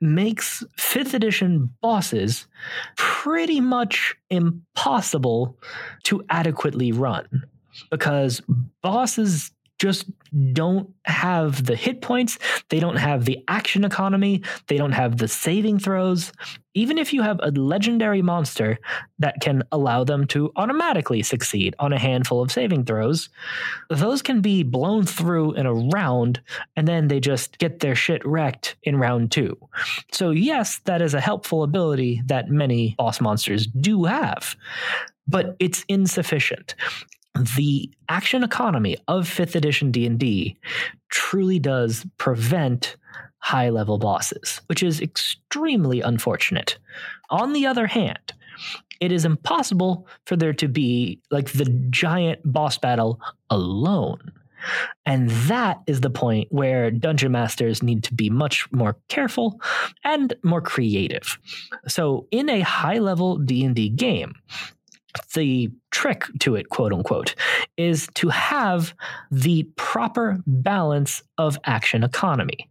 makes 0.00 0.64
5th 0.78 1.14
edition 1.14 1.70
bosses 1.82 2.46
pretty 2.96 3.60
much 3.60 4.14
impossible 4.30 5.58
to 6.04 6.22
adequately 6.30 6.92
run 6.92 7.26
because 7.90 8.40
bosses 8.82 9.50
just 9.78 10.06
don't 10.52 10.90
have 11.04 11.64
the 11.64 11.76
hit 11.76 12.00
points. 12.00 12.38
They 12.68 12.80
don't 12.80 12.96
have 12.96 13.24
the 13.24 13.42
action 13.48 13.84
economy. 13.84 14.42
They 14.66 14.76
don't 14.76 14.92
have 14.92 15.18
the 15.18 15.28
saving 15.28 15.78
throws. 15.78 16.32
Even 16.74 16.98
if 16.98 17.12
you 17.12 17.22
have 17.22 17.40
a 17.42 17.50
legendary 17.52 18.20
monster 18.22 18.78
that 19.18 19.40
can 19.40 19.62
allow 19.72 20.04
them 20.04 20.26
to 20.28 20.52
automatically 20.56 21.22
succeed 21.22 21.74
on 21.78 21.92
a 21.92 21.98
handful 21.98 22.42
of 22.42 22.52
saving 22.52 22.84
throws, 22.84 23.30
those 23.88 24.20
can 24.20 24.40
be 24.40 24.62
blown 24.62 25.04
through 25.04 25.54
in 25.54 25.64
a 25.64 25.72
round 25.72 26.40
and 26.76 26.86
then 26.86 27.08
they 27.08 27.20
just 27.20 27.58
get 27.58 27.80
their 27.80 27.94
shit 27.94 28.24
wrecked 28.26 28.76
in 28.82 28.96
round 28.96 29.32
two. 29.32 29.56
So, 30.12 30.30
yes, 30.30 30.80
that 30.84 31.00
is 31.00 31.14
a 31.14 31.20
helpful 31.20 31.62
ability 31.62 32.22
that 32.26 32.50
many 32.50 32.94
boss 32.98 33.20
monsters 33.20 33.66
do 33.66 34.04
have 34.04 34.56
but 35.28 35.56
it's 35.58 35.84
insufficient 35.88 36.76
the 37.56 37.90
action 38.08 38.42
economy 38.42 38.96
of 39.08 39.28
5th 39.28 39.54
edition 39.54 39.90
D&D 39.90 40.56
truly 41.08 41.58
does 41.58 42.06
prevent 42.18 42.96
high 43.38 43.70
level 43.70 43.98
bosses, 43.98 44.60
which 44.66 44.82
is 44.82 45.00
extremely 45.00 46.00
unfortunate. 46.00 46.78
On 47.30 47.52
the 47.52 47.66
other 47.66 47.86
hand, 47.86 48.32
it 49.00 49.12
is 49.12 49.24
impossible 49.24 50.06
for 50.24 50.36
there 50.36 50.54
to 50.54 50.68
be 50.68 51.20
like 51.30 51.52
the 51.52 51.66
giant 51.90 52.40
boss 52.44 52.78
battle 52.78 53.20
alone. 53.50 54.32
And 55.04 55.30
that 55.30 55.80
is 55.86 56.00
the 56.00 56.10
point 56.10 56.48
where 56.50 56.90
dungeon 56.90 57.32
masters 57.32 57.82
need 57.82 58.02
to 58.04 58.14
be 58.14 58.30
much 58.30 58.70
more 58.72 58.96
careful 59.08 59.60
and 60.02 60.34
more 60.42 60.62
creative. 60.62 61.38
So 61.86 62.26
in 62.30 62.48
a 62.48 62.60
high 62.60 62.98
level 62.98 63.36
D&D 63.36 63.90
game, 63.90 64.34
the 65.34 65.70
trick 65.90 66.24
to 66.40 66.54
it, 66.54 66.68
quote 66.68 66.92
unquote, 66.92 67.34
is 67.76 68.08
to 68.14 68.28
have 68.28 68.94
the 69.30 69.64
proper 69.76 70.38
balance 70.46 71.22
of 71.38 71.58
action 71.64 72.04
economy. 72.04 72.68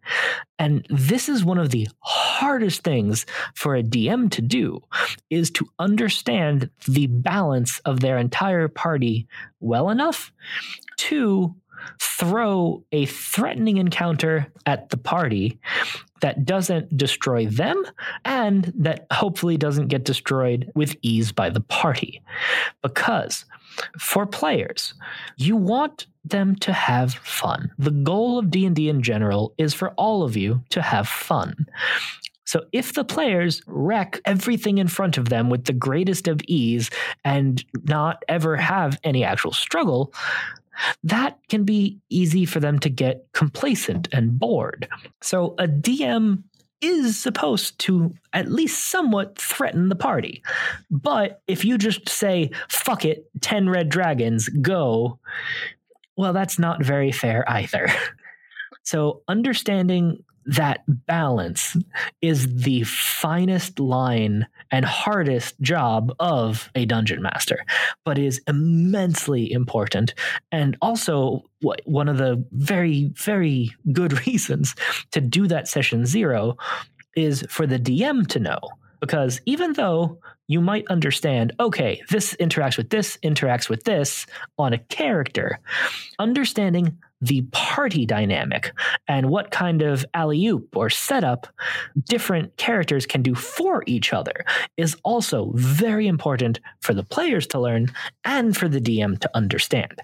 And 0.60 0.86
this 0.90 1.28
is 1.28 1.44
one 1.44 1.58
of 1.58 1.72
the 1.72 1.88
hardest 2.00 2.84
things 2.84 3.26
for 3.56 3.76
a 3.76 3.84
DM 3.84 4.32
to 4.32 4.42
do 4.42 4.82
is 5.30 5.52
to 5.52 5.66
understand 5.80 6.70
the 6.88 7.08
balance 7.08 7.80
of 7.80 8.00
their 8.00 8.18
entire 8.18 8.68
party 8.68 9.28
well 9.60 9.90
enough 9.90 10.32
to 10.98 11.56
throw 12.02 12.84
a 12.92 13.06
threatening 13.06 13.78
encounter 13.78 14.48
at 14.66 14.90
the 14.90 14.98
party 14.98 15.60
that 16.22 16.46
doesn't 16.46 16.96
destroy 16.96 17.46
them 17.46 17.84
and 18.24 18.72
that 18.76 19.06
hopefully 19.12 19.58
doesn't 19.58 19.88
get 19.88 20.06
destroyed 20.06 20.72
with 20.76 20.96
ease 21.02 21.32
by 21.32 21.50
the 21.50 21.62
party. 21.62 22.22
Because 22.82 23.46
for 24.00 24.26
players, 24.26 24.94
you 25.38 25.56
want 25.56 26.08
them 26.24 26.56
to 26.56 26.74
have 26.74 27.14
fun. 27.14 27.72
The 27.78 27.92
goal 27.92 28.40
of 28.40 28.50
D&D 28.50 28.90
in 28.90 29.02
general 29.02 29.54
is 29.58 29.74
for 29.74 29.92
all 29.92 30.24
of 30.24 30.36
you 30.36 30.64
to 30.70 30.82
have 30.82 31.08
fun. 31.08 31.68
So 32.46 32.64
if 32.72 32.94
the 32.94 33.04
players 33.04 33.62
wreck 33.66 34.22
everything 34.24 34.78
in 34.78 34.88
front 34.88 35.18
of 35.18 35.30
them 35.30 35.50
with 35.50 35.66
the 35.66 35.74
greatest 35.74 36.28
of 36.28 36.42
ease 36.48 36.90
and 37.24 37.64
not 37.84 38.24
ever 38.28 38.56
have 38.56 39.00
any 39.04 39.24
actual 39.24 39.52
struggle, 39.52 40.14
that 41.04 41.40
can 41.50 41.64
be 41.64 42.00
easy 42.10 42.46
for 42.46 42.60
them 42.60 42.80
to 42.80 42.90
get 42.90 43.26
complacent 43.34 44.08
and 44.12 44.38
bored. 44.40 44.88
So 45.22 45.56
a 45.58 45.68
DM 45.68 46.44
is 46.82 47.18
supposed 47.18 47.80
to 47.80 48.14
at 48.34 48.52
least 48.52 48.88
somewhat 48.88 49.40
threaten 49.40 49.90
the 49.90 49.96
party. 49.96 50.44
But 50.92 51.42
if 51.48 51.66
you 51.66 51.78
just 51.78 52.10
say, 52.10 52.52
fuck 52.70 53.06
it, 53.06 53.26
10 53.42 53.70
red 53.70 53.90
dragons, 53.90 54.50
go, 54.50 55.20
well, 56.18 56.34
that's 56.34 56.60
not 56.60 56.84
very 56.84 57.12
fair 57.12 57.50
either. 57.50 57.88
So 58.86 59.24
understanding 59.28 60.24
that 60.46 60.84
balance 60.88 61.76
is 62.22 62.54
the 62.56 62.84
finest 62.84 63.80
line 63.80 64.46
and 64.72 64.86
hardest 64.86 65.60
job 65.62 66.14
of 66.20 66.70
a 66.76 66.86
dungeon 66.86 67.22
master, 67.22 67.66
but 68.04 68.18
is 68.18 68.42
immensely 68.48 69.52
important. 69.52 70.14
And 70.52 70.78
also, 70.82 71.44
one 71.86 72.08
of 72.08 72.18
the 72.18 72.44
very, 72.52 73.12
very 73.16 73.74
good 73.92 74.28
reasons 74.28 74.76
to 75.12 75.22
do 75.22 75.48
that 75.48 75.68
session 75.68 76.06
zero 76.06 76.58
is 77.16 77.46
for 77.50 77.66
the 77.66 77.80
DM 77.80 78.28
to 78.28 78.40
know. 78.40 78.60
Because 79.00 79.40
even 79.46 79.74
though 79.74 80.20
you 80.48 80.62
might 80.62 80.88
understand, 80.88 81.54
okay, 81.60 82.02
this 82.10 82.36
interacts 82.40 82.78
with 82.78 82.90
this, 82.90 83.18
interacts 83.24 83.70
with 83.70 83.84
this 83.84 84.26
on 84.58 84.74
a 84.74 84.78
character, 84.78 85.60
understanding 86.20 86.98
the 87.26 87.42
party 87.52 88.06
dynamic 88.06 88.72
and 89.08 89.30
what 89.30 89.52
kind 89.52 89.82
of 89.82 90.06
alley 90.14 90.46
oop 90.46 90.76
or 90.76 90.90
setup 90.90 91.48
different 92.06 92.56
characters 92.58 93.06
can 93.06 93.22
do 93.22 93.36
for 93.36 93.84
each 93.88 94.14
other 94.14 94.46
is 94.78 94.96
also 95.04 95.52
very 95.56 96.08
important 96.08 96.60
for 96.82 96.94
the 96.94 97.04
players 97.04 97.48
to 97.48 97.60
learn 97.60 97.92
and 98.24 98.56
for 98.56 98.68
the 98.68 98.82
DM 98.82 99.20
to 99.20 99.30
understand. 99.34 100.02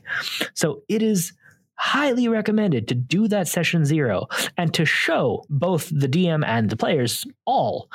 So 0.54 0.82
it 0.90 1.02
is 1.02 1.34
highly 1.76 2.28
recommended 2.28 2.88
to 2.88 2.96
do 2.96 3.28
that 3.28 3.48
session 3.48 3.86
zero 3.86 4.28
and 4.58 4.74
to 4.74 4.86
show 4.86 5.44
both 5.50 5.90
the 5.90 6.08
DM 6.08 6.46
and 6.46 6.70
the 6.70 6.78
players 6.78 7.26
all 7.46 7.90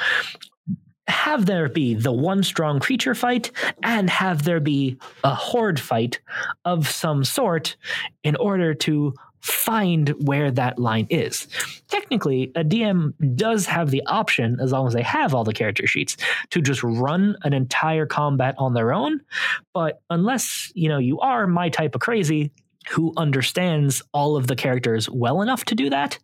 have 1.09 1.47
there 1.47 1.69
be 1.69 1.95
the 1.95 2.13
one 2.13 2.43
strong 2.43 2.81
creature 2.81 3.15
fight 3.15 3.51
and 3.83 4.11
have 4.11 4.45
there 4.45 4.61
be 4.61 4.97
a 5.25 5.35
horde 5.35 5.79
fight 5.79 6.21
of 6.65 6.89
some 6.89 7.25
sort 7.25 7.77
in 8.25 8.37
order 8.37 8.75
to 8.75 9.15
find 9.41 10.09
where 10.27 10.51
that 10.51 10.79
line 10.79 11.07
is. 11.09 11.47
Technically, 11.89 12.51
a 12.57 12.65
DM 12.65 13.13
does 13.37 13.67
have 13.67 13.91
the 13.91 14.03
option, 14.07 14.59
as 14.61 14.73
long 14.73 14.89
as 14.89 14.93
they 14.93 15.03
have 15.03 15.35
all 15.35 15.45
the 15.45 15.53
character 15.53 15.87
sheets, 15.87 16.17
to 16.51 16.61
just 16.61 16.83
run 16.83 17.37
an 17.45 17.53
entire 17.53 18.07
combat 18.07 18.57
on 18.59 18.75
their 18.75 18.93
own. 18.93 19.21
But 19.73 20.03
unless, 20.11 20.73
you 20.75 20.89
know, 20.89 20.99
you 20.99 21.21
are 21.21 21.47
my 21.47 21.69
type 21.69 21.95
of 21.95 22.01
crazy, 22.01 22.51
who 22.91 23.13
understands 23.17 24.03
all 24.13 24.37
of 24.37 24.47
the 24.47 24.57
characters 24.57 25.09
well 25.11 25.43
enough 25.43 25.65
to 25.67 25.75
do 25.75 25.91
that, 25.91 26.19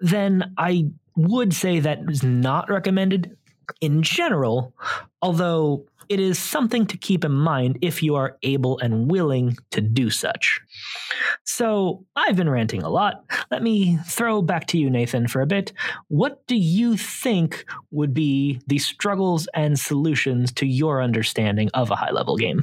then 0.00 0.52
I 0.58 0.90
would 1.16 1.52
say 1.54 1.80
that 1.80 2.00
is 2.08 2.22
not 2.22 2.68
recommended 2.68 3.36
in 3.80 4.02
general, 4.02 4.74
although 5.22 5.86
it 6.08 6.20
is 6.20 6.38
something 6.38 6.86
to 6.86 6.96
keep 6.96 7.24
in 7.24 7.32
mind 7.32 7.78
if 7.82 8.02
you 8.02 8.14
are 8.14 8.36
able 8.42 8.78
and 8.78 9.10
willing 9.10 9.56
to 9.70 9.80
do 9.80 10.10
such. 10.10 10.60
So, 11.44 12.04
I've 12.14 12.36
been 12.36 12.50
ranting 12.50 12.82
a 12.82 12.88
lot. 12.88 13.24
Let 13.50 13.62
me 13.62 13.98
throw 14.06 14.42
back 14.42 14.66
to 14.68 14.78
you, 14.78 14.90
Nathan, 14.90 15.28
for 15.28 15.40
a 15.40 15.46
bit. 15.46 15.72
What 16.08 16.46
do 16.46 16.56
you 16.56 16.96
think 16.96 17.64
would 17.90 18.14
be 18.14 18.60
the 18.66 18.78
struggles 18.78 19.48
and 19.54 19.78
solutions 19.78 20.52
to 20.54 20.66
your 20.66 21.02
understanding 21.02 21.70
of 21.74 21.90
a 21.90 21.96
high 21.96 22.12
level 22.12 22.36
game? 22.36 22.62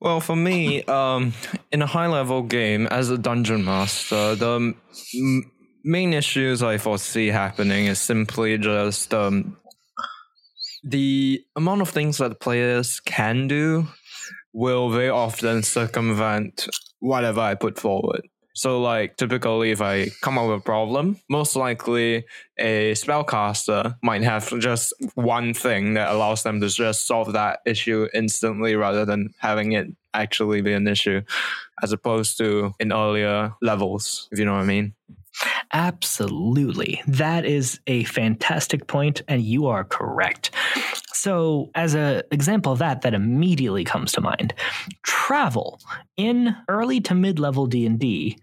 Well, 0.00 0.20
for 0.20 0.36
me, 0.36 0.82
um, 0.84 1.32
in 1.72 1.80
a 1.80 1.86
high 1.86 2.08
level 2.08 2.42
game, 2.42 2.86
as 2.88 3.08
a 3.08 3.16
dungeon 3.16 3.64
master, 3.64 4.34
the 4.34 4.74
m- 5.14 5.50
main 5.82 6.12
issues 6.12 6.62
I 6.62 6.76
foresee 6.76 7.28
happening 7.28 7.86
is 7.86 8.00
simply 8.00 8.58
just 8.58 9.14
um, 9.14 9.56
the 10.84 11.42
amount 11.56 11.80
of 11.80 11.88
things 11.88 12.18
that 12.18 12.40
players 12.40 13.00
can 13.00 13.48
do 13.48 13.88
will 14.52 14.90
very 14.90 15.08
often 15.08 15.62
circumvent 15.62 16.68
whatever 17.00 17.40
I 17.40 17.54
put 17.54 17.78
forward. 17.78 18.28
So, 18.56 18.80
like, 18.80 19.16
typically, 19.16 19.72
if 19.72 19.82
I 19.82 20.10
come 20.22 20.38
up 20.38 20.48
with 20.48 20.60
a 20.60 20.62
problem, 20.62 21.18
most 21.28 21.56
likely 21.56 22.24
a 22.56 22.92
spellcaster 22.92 23.96
might 24.00 24.22
have 24.22 24.48
just 24.60 24.92
one 25.16 25.54
thing 25.54 25.94
that 25.94 26.12
allows 26.12 26.44
them 26.44 26.60
to 26.60 26.68
just 26.68 27.08
solve 27.08 27.32
that 27.32 27.60
issue 27.66 28.06
instantly 28.14 28.76
rather 28.76 29.04
than 29.04 29.34
having 29.38 29.72
it 29.72 29.88
actually 30.12 30.62
be 30.62 30.72
an 30.72 30.86
issue, 30.86 31.22
as 31.82 31.90
opposed 31.90 32.38
to 32.38 32.72
in 32.78 32.92
earlier 32.92 33.52
levels, 33.60 34.28
if 34.30 34.38
you 34.38 34.44
know 34.44 34.52
what 34.52 34.62
I 34.62 34.66
mean. 34.66 34.94
Absolutely. 35.72 37.02
That 37.06 37.44
is 37.44 37.80
a 37.86 38.04
fantastic 38.04 38.86
point, 38.86 39.22
and 39.28 39.42
you 39.42 39.66
are 39.66 39.84
correct. 39.84 40.50
So, 41.12 41.70
as 41.74 41.94
an 41.94 42.22
example 42.30 42.72
of 42.72 42.80
that, 42.80 43.02
that 43.02 43.14
immediately 43.14 43.84
comes 43.84 44.12
to 44.12 44.20
mind, 44.20 44.52
travel 45.02 45.80
in 46.16 46.54
early 46.68 47.00
to 47.02 47.14
mid-level 47.14 47.66
D&D 47.66 48.38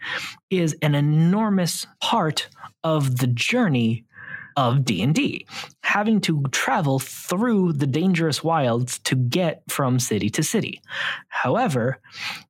is 0.49 0.75
an 0.81 0.95
enormous 0.95 1.85
part 2.01 2.49
of 2.83 3.17
the 3.17 3.27
journey 3.27 4.05
of 4.57 4.83
D&D, 4.83 5.45
having 5.83 6.19
to 6.21 6.43
travel 6.51 6.99
through 6.99 7.73
the 7.73 7.87
dangerous 7.87 8.43
wilds 8.43 8.99
to 8.99 9.15
get 9.15 9.63
from 9.69 9.99
city 9.99 10.29
to 10.29 10.43
city. 10.43 10.81
However, 11.29 11.99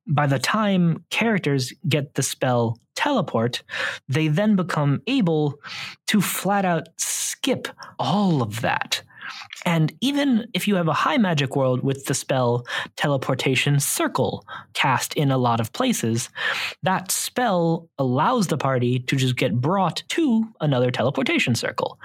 by 0.06 0.26
the 0.26 0.38
time 0.38 1.04
characters 1.10 1.72
get 1.88 2.14
the 2.14 2.22
spell 2.22 2.78
teleport, 2.94 3.62
they 4.08 4.28
then 4.28 4.56
become 4.56 5.02
able 5.06 5.58
to 6.08 6.20
flat 6.20 6.64
out 6.64 6.88
skip 6.96 7.68
all 7.98 8.42
of 8.42 8.60
that 8.60 9.02
and 9.64 9.92
even 10.00 10.48
if 10.54 10.66
you 10.66 10.74
have 10.76 10.88
a 10.88 10.92
high 10.92 11.18
magic 11.18 11.56
world 11.56 11.82
with 11.82 12.06
the 12.06 12.14
spell 12.14 12.66
Teleportation 12.96 13.78
Circle 13.80 14.44
cast 14.74 15.14
in 15.14 15.30
a 15.30 15.38
lot 15.38 15.60
of 15.60 15.72
places, 15.72 16.28
that 16.82 17.10
spell 17.10 17.88
allows 17.98 18.48
the 18.48 18.58
party 18.58 18.98
to 19.00 19.16
just 19.16 19.36
get 19.36 19.60
brought 19.60 20.02
to 20.08 20.44
another 20.60 20.90
teleportation 20.90 21.54
circle. 21.54 21.98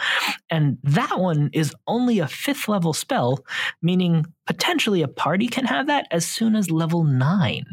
And 0.50 0.78
that 0.84 1.20
one 1.20 1.50
is 1.54 1.74
only 1.88 2.20
a 2.20 2.28
fifth 2.28 2.68
level 2.68 2.94
spell, 2.94 3.44
meaning 3.82 4.26
potentially 4.48 5.02
a 5.02 5.08
party 5.08 5.48
can 5.48 5.66
have 5.66 5.88
that 5.88 6.08
as 6.12 6.26
soon 6.26 6.56
as 6.56 6.72
level 6.72 7.04
nine, 7.04 7.66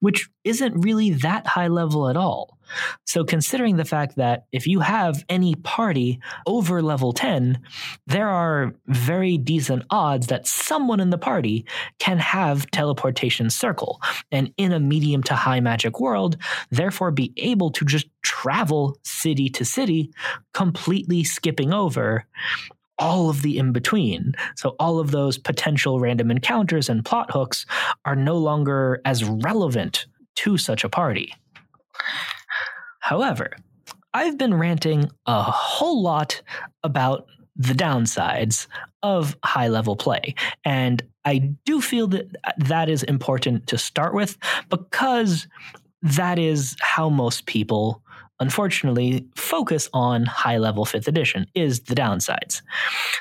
which 0.00 0.28
isn't 0.44 0.80
really 0.80 1.10
that 1.10 1.46
high 1.46 1.68
level 1.68 2.08
at 2.08 2.16
all. 2.16 2.58
So, 3.06 3.24
considering 3.24 3.76
the 3.76 3.84
fact 3.84 4.16
that 4.16 4.44
if 4.52 4.66
you 4.66 4.80
have 4.80 5.24
any 5.28 5.54
party 5.54 6.20
over 6.46 6.82
level 6.82 7.12
10, 7.12 7.60
there 8.06 8.28
are 8.28 8.74
very 8.86 9.38
decent 9.38 9.84
odds 9.90 10.26
that 10.26 10.46
someone 10.46 11.00
in 11.00 11.10
the 11.10 11.18
party 11.18 11.64
can 11.98 12.18
have 12.18 12.70
teleportation 12.70 13.50
circle 13.50 14.00
and 14.30 14.52
in 14.56 14.72
a 14.72 14.80
medium 14.80 15.22
to 15.24 15.34
high 15.34 15.60
magic 15.60 16.00
world, 16.00 16.36
therefore 16.70 17.10
be 17.10 17.32
able 17.38 17.70
to 17.70 17.84
just 17.84 18.06
travel 18.22 18.98
city 19.02 19.48
to 19.48 19.64
city, 19.64 20.10
completely 20.52 21.24
skipping 21.24 21.72
over 21.72 22.26
all 22.98 23.30
of 23.30 23.42
the 23.42 23.58
in 23.58 23.72
between. 23.72 24.34
So 24.56 24.74
all 24.78 24.98
of 24.98 25.10
those 25.10 25.38
potential 25.38 26.00
random 26.00 26.30
encounters 26.30 26.88
and 26.88 27.04
plot 27.04 27.30
hooks 27.30 27.66
are 28.04 28.16
no 28.16 28.36
longer 28.36 29.00
as 29.04 29.24
relevant 29.24 30.06
to 30.36 30.56
such 30.56 30.84
a 30.84 30.88
party. 30.88 31.32
However, 33.00 33.52
I've 34.14 34.38
been 34.38 34.54
ranting 34.54 35.10
a 35.26 35.42
whole 35.42 36.02
lot 36.02 36.42
about 36.82 37.26
the 37.56 37.74
downsides 37.74 38.66
of 39.02 39.36
high 39.44 39.68
level 39.68 39.96
play. 39.96 40.34
And 40.64 41.02
I 41.24 41.38
do 41.64 41.80
feel 41.80 42.06
that 42.08 42.28
that 42.58 42.88
is 42.88 43.02
important 43.02 43.66
to 43.68 43.78
start 43.78 44.14
with 44.14 44.38
because 44.70 45.46
that 46.02 46.38
is 46.38 46.76
how 46.80 47.08
most 47.08 47.46
people 47.46 48.02
unfortunately 48.40 49.26
focus 49.34 49.88
on 49.92 50.24
high 50.24 50.58
level 50.58 50.84
5th 50.84 51.08
edition 51.08 51.46
is 51.54 51.80
the 51.80 51.94
downsides. 51.94 52.62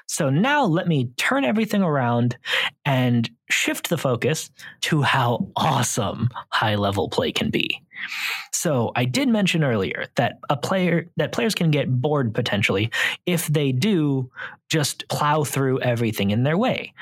So 0.08 0.30
now 0.30 0.66
let 0.66 0.88
me 0.88 1.12
turn 1.18 1.46
everything 1.46 1.82
around 1.82 2.38
and 2.86 3.30
shift 3.50 3.90
the 3.90 3.98
focus 3.98 4.50
to 4.82 5.02
how 5.02 5.48
awesome 5.56 6.30
high 6.50 6.76
level 6.76 7.10
play 7.10 7.32
can 7.32 7.50
be. 7.50 7.82
So 8.52 8.92
I 8.96 9.06
did 9.06 9.28
mention 9.28 9.64
earlier 9.64 10.06
that 10.16 10.40
a 10.50 10.58
player 10.58 11.10
that 11.18 11.32
players 11.32 11.56
can 11.56 11.72
get 11.72 12.02
bored 12.02 12.34
potentially 12.34 12.92
if 13.26 13.48
they 13.48 13.72
do 13.72 14.30
just 14.70 15.08
plow 15.10 15.44
through 15.44 15.80
everything 15.82 16.32
in 16.32 16.44
their 16.44 16.58
way. 16.58 16.94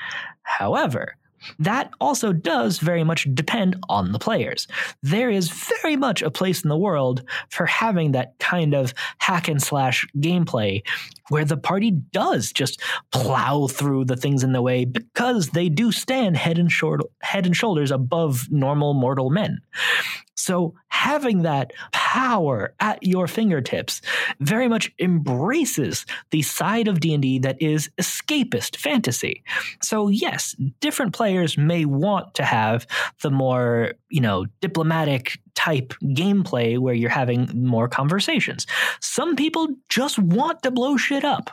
However, 0.42 1.16
that 1.58 1.90
also 2.00 2.32
does 2.32 2.78
very 2.78 3.04
much 3.04 3.26
depend 3.34 3.76
on 3.88 4.12
the 4.12 4.18
players. 4.18 4.66
There 5.02 5.30
is 5.30 5.48
very 5.82 5.96
much 5.96 6.22
a 6.22 6.30
place 6.30 6.62
in 6.62 6.68
the 6.68 6.76
world 6.76 7.22
for 7.50 7.66
having 7.66 8.12
that 8.12 8.38
kind 8.38 8.74
of 8.74 8.94
hack 9.18 9.48
and 9.48 9.62
slash 9.62 10.06
gameplay 10.18 10.82
where 11.28 11.44
the 11.44 11.56
party 11.56 11.90
does 11.90 12.52
just 12.52 12.80
plow 13.12 13.66
through 13.66 14.04
the 14.04 14.16
things 14.16 14.44
in 14.44 14.52
the 14.52 14.62
way 14.62 14.84
because 14.84 15.50
they 15.50 15.68
do 15.68 15.90
stand 15.92 16.36
head 16.36 16.58
and, 16.58 16.70
short, 16.70 17.00
head 17.22 17.46
and 17.46 17.56
shoulders 17.56 17.90
above 17.90 18.46
normal 18.50 18.94
mortal 18.94 19.30
men. 19.30 19.60
So 20.36 20.74
having 20.88 21.42
that 21.42 21.72
power 21.92 22.74
at 22.80 23.02
your 23.02 23.26
fingertips 23.26 24.00
very 24.40 24.68
much 24.68 24.92
embraces 24.98 26.06
the 26.30 26.42
side 26.42 26.88
of 26.88 27.00
D&D 27.00 27.40
that 27.40 27.60
is 27.60 27.90
escapist 27.98 28.76
fantasy. 28.76 29.42
So 29.82 30.08
yes, 30.08 30.54
different 30.80 31.14
players 31.14 31.58
may 31.58 31.84
want 31.84 32.34
to 32.34 32.44
have 32.44 32.86
the 33.22 33.30
more, 33.30 33.92
you 34.08 34.20
know, 34.20 34.46
diplomatic 34.60 35.38
type 35.54 35.94
gameplay 36.04 36.78
where 36.78 36.94
you're 36.94 37.10
having 37.10 37.48
more 37.54 37.88
conversations. 37.88 38.66
Some 39.00 39.34
people 39.34 39.68
just 39.88 40.18
want 40.18 40.62
to 40.62 40.70
blow 40.70 40.96
shit 40.96 41.24
up. 41.24 41.50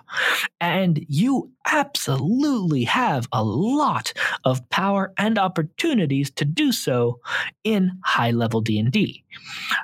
And 0.60 1.04
you 1.08 1.52
absolutely 1.66 2.84
have 2.84 3.28
a 3.32 3.44
lot 3.44 4.14
of 4.44 4.68
power 4.70 5.14
and 5.18 5.40
opportunities 5.40 6.30
to 6.32 6.46
do 6.46 6.72
so 6.72 7.20
in 7.64 7.92
high 8.04 8.32
level 8.32 8.62
D&D. 8.62 9.24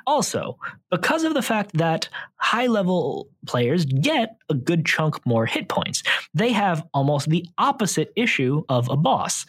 Also, 0.06 0.58
because 0.90 1.24
of 1.24 1.34
the 1.34 1.42
fact 1.42 1.72
that 1.74 2.08
high 2.36 2.66
level 2.66 3.28
players 3.46 3.84
get 3.84 4.36
a 4.48 4.54
good 4.54 4.84
chunk 4.84 5.24
more 5.26 5.46
hit 5.46 5.68
points, 5.68 6.02
they 6.34 6.52
have 6.52 6.86
almost 6.92 7.30
the 7.30 7.44
opposite 7.58 8.12
issue 8.16 8.62
of 8.68 8.88
a 8.88 8.96
boss 8.96 9.46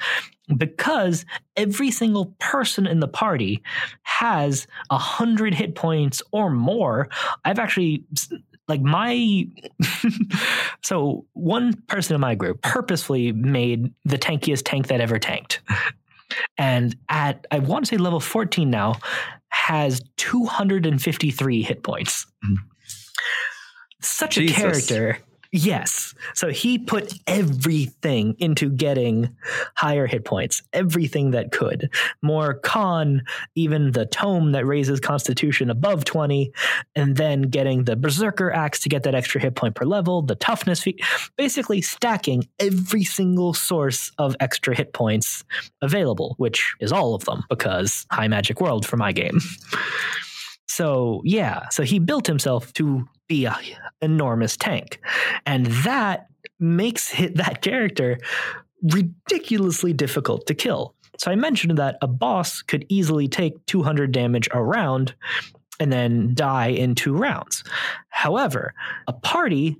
because 0.57 1.25
every 1.55 1.91
single 1.91 2.35
person 2.39 2.87
in 2.87 2.99
the 2.99 3.07
party 3.07 3.61
has 4.03 4.67
a 4.89 4.97
hundred 4.97 5.53
hit 5.53 5.75
points 5.75 6.21
or 6.31 6.49
more. 6.49 7.09
I've 7.45 7.59
actually 7.59 8.03
like 8.67 8.81
my 8.81 9.47
so 10.83 11.25
one 11.33 11.73
person 11.87 12.15
in 12.15 12.21
my 12.21 12.35
group 12.35 12.61
purposefully 12.61 13.31
made 13.31 13.93
the 14.05 14.17
tankiest 14.17 14.63
tank 14.65 14.87
that 14.87 15.01
ever 15.01 15.19
tanked 15.19 15.61
and 16.57 16.95
at 17.09 17.45
i 17.51 17.59
want 17.59 17.85
to 17.85 17.89
say 17.89 17.97
level 17.97 18.21
14 18.21 18.69
now 18.69 18.95
has 19.49 20.01
253 20.17 21.61
hit 21.61 21.83
points 21.83 22.25
mm. 22.45 22.55
such 23.99 24.35
Jesus. 24.35 24.57
a 24.57 24.61
character 24.61 25.17
Yes. 25.53 26.15
So 26.33 26.47
he 26.47 26.77
put 26.77 27.13
everything 27.27 28.35
into 28.39 28.69
getting 28.69 29.35
higher 29.75 30.07
hit 30.07 30.23
points, 30.23 30.61
everything 30.71 31.31
that 31.31 31.51
could. 31.51 31.93
More 32.21 32.53
con, 32.53 33.23
even 33.55 33.91
the 33.91 34.05
tome 34.05 34.53
that 34.53 34.65
raises 34.65 35.01
constitution 35.01 35.69
above 35.69 36.05
20, 36.05 36.53
and 36.95 37.17
then 37.17 37.43
getting 37.43 37.83
the 37.83 37.97
berserker 37.97 38.49
axe 38.51 38.79
to 38.81 38.89
get 38.89 39.03
that 39.03 39.13
extra 39.13 39.41
hit 39.41 39.55
point 39.55 39.75
per 39.75 39.83
level, 39.83 40.21
the 40.21 40.35
toughness 40.35 40.83
feat, 40.83 41.01
basically 41.35 41.81
stacking 41.81 42.47
every 42.59 43.03
single 43.03 43.53
source 43.53 44.09
of 44.17 44.37
extra 44.39 44.73
hit 44.73 44.93
points 44.93 45.43
available, 45.81 46.35
which 46.37 46.75
is 46.79 46.93
all 46.93 47.13
of 47.13 47.25
them 47.25 47.43
because 47.49 48.05
high 48.09 48.29
magic 48.29 48.61
world 48.61 48.85
for 48.85 48.95
my 48.95 49.11
game. 49.11 49.39
So 50.71 51.21
yeah, 51.25 51.67
so 51.67 51.83
he 51.83 51.99
built 51.99 52.25
himself 52.25 52.71
to 52.73 53.05
be 53.27 53.45
an 53.45 53.55
enormous 54.01 54.55
tank, 54.55 55.01
and 55.45 55.65
that 55.83 56.27
makes 56.59 57.19
it, 57.19 57.35
that 57.43 57.61
character 57.61 58.17
ridiculously 58.81 59.91
difficult 59.91 60.47
to 60.47 60.55
kill. 60.55 60.95
So 61.17 61.29
I 61.29 61.35
mentioned 61.35 61.77
that 61.77 61.97
a 62.01 62.07
boss 62.07 62.61
could 62.61 62.85
easily 62.87 63.27
take 63.27 63.63
200 63.65 64.13
damage 64.13 64.47
a 64.53 64.63
round 64.63 65.13
and 65.79 65.91
then 65.91 66.33
die 66.33 66.67
in 66.67 66.95
two 66.95 67.17
rounds. 67.17 67.65
However, 68.07 68.73
a 69.07 69.13
party 69.13 69.77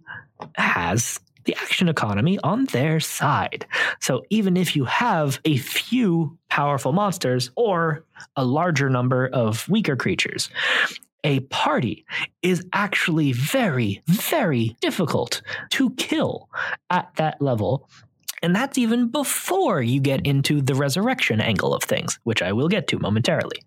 has 0.55 1.21
the 1.45 1.55
action 1.55 1.89
economy 1.89 2.39
on 2.43 2.65
their 2.65 2.99
side. 2.99 3.65
So 3.99 4.23
even 4.29 4.57
if 4.57 4.75
you 4.75 4.85
have 4.85 5.39
a 5.45 5.57
few 5.57 6.37
powerful 6.49 6.93
monsters 6.93 7.51
or 7.55 8.05
a 8.35 8.45
larger 8.45 8.89
number 8.89 9.27
of 9.27 9.67
weaker 9.69 9.95
creatures, 9.95 10.49
a 11.23 11.41
party 11.41 12.05
is 12.41 12.65
actually 12.73 13.31
very, 13.31 14.01
very 14.07 14.75
difficult 14.81 15.41
to 15.71 15.91
kill 15.91 16.49
at 16.89 17.13
that 17.15 17.41
level. 17.41 17.87
And 18.43 18.55
that's 18.55 18.77
even 18.77 19.09
before 19.09 19.81
you 19.83 19.99
get 19.99 20.25
into 20.25 20.61
the 20.61 20.73
resurrection 20.73 21.39
angle 21.39 21.75
of 21.75 21.83
things, 21.83 22.19
which 22.23 22.41
I 22.41 22.53
will 22.53 22.69
get 22.69 22.87
to 22.87 22.97
momentarily. 22.97 23.61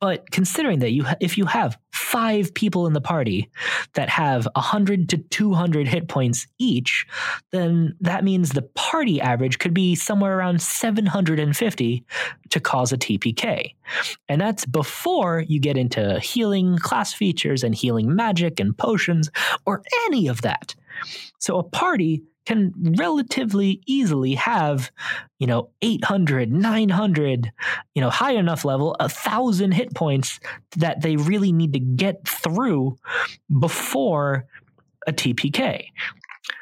But 0.00 0.30
considering 0.30 0.78
that 0.78 0.92
you, 0.92 1.04
if 1.20 1.36
you 1.36 1.46
have 1.46 1.78
five 1.92 2.54
people 2.54 2.86
in 2.86 2.92
the 2.92 3.00
party 3.00 3.50
that 3.94 4.08
have 4.08 4.46
100 4.54 5.08
to 5.08 5.18
200 5.18 5.88
hit 5.88 6.08
points 6.08 6.46
each, 6.58 7.06
then 7.50 7.96
that 8.00 8.24
means 8.24 8.50
the 8.50 8.62
party 8.62 9.20
average 9.20 9.58
could 9.58 9.74
be 9.74 9.94
somewhere 9.94 10.38
around 10.38 10.62
750 10.62 12.04
to 12.50 12.60
cause 12.60 12.92
a 12.92 12.96
TPK. 12.96 13.74
And 14.28 14.40
that's 14.40 14.64
before 14.64 15.44
you 15.48 15.60
get 15.60 15.76
into 15.76 16.20
healing 16.20 16.78
class 16.78 17.12
features 17.12 17.64
and 17.64 17.74
healing 17.74 18.14
magic 18.14 18.60
and 18.60 18.76
potions 18.76 19.30
or 19.66 19.82
any 20.06 20.28
of 20.28 20.42
that. 20.42 20.74
So 21.38 21.58
a 21.58 21.64
party 21.64 22.22
can 22.48 22.72
relatively 22.98 23.82
easily 23.84 24.34
have, 24.34 24.90
you 25.38 25.46
know, 25.46 25.68
800, 25.82 26.50
900, 26.50 27.52
you 27.94 28.00
know, 28.00 28.08
high 28.08 28.32
enough 28.32 28.64
level, 28.64 28.96
a 29.00 29.06
thousand 29.06 29.72
hit 29.72 29.94
points 29.94 30.40
that 30.78 31.02
they 31.02 31.16
really 31.16 31.52
need 31.52 31.74
to 31.74 31.78
get 31.78 32.26
through 32.26 32.96
before 33.60 34.46
a 35.06 35.12
TPK. 35.12 35.88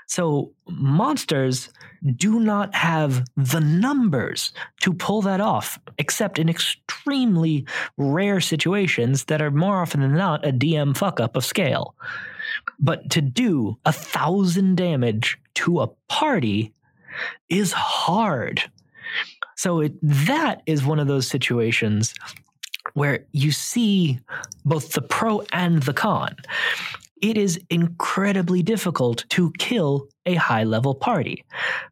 So 0.09 0.53
monsters 0.69 1.71
do 2.17 2.41
not 2.41 2.75
have 2.75 3.25
the 3.37 3.61
numbers 3.61 4.53
to 4.81 4.93
pull 4.93 5.23
that 5.23 5.41
off, 5.41 5.79
except 5.99 6.41
in 6.41 6.49
extremely 6.49 7.65
rare 7.97 8.41
situations 8.41 9.27
that 9.27 9.41
are 9.41 9.53
more 9.53 9.83
often 9.83 10.01
than 10.01 10.17
not 10.17 10.45
a 10.45 10.51
DM 10.51 10.97
fuck 10.97 11.21
up 11.21 11.37
of 11.37 11.45
scale. 11.45 11.95
But 12.81 13.09
to 13.11 13.21
do 13.21 13.79
a 13.85 13.93
thousand 13.93 14.79
damage 14.79 15.39
to 15.57 15.81
a 15.81 15.89
party 16.09 16.73
is 17.49 17.73
hard. 17.73 18.63
So 19.57 19.81
it, 19.81 19.95
that 20.03 20.63
is 20.67 20.85
one 20.85 20.99
of 20.99 21.07
those 21.07 21.27
situations 21.27 22.15
where 22.95 23.25
you 23.33 23.53
see 23.53 24.21
both 24.65 24.93
the 24.93 25.03
pro 25.03 25.43
and 25.53 25.83
the 25.83 25.93
con. 25.93 26.37
It 27.23 27.39
is 27.39 27.59
incredibly 27.71 28.63
difficult 28.63 29.25
to 29.31 29.53
kill 29.59 30.09
a 30.27 30.35
high 30.35 30.65
level 30.65 30.95
party. 30.95 31.45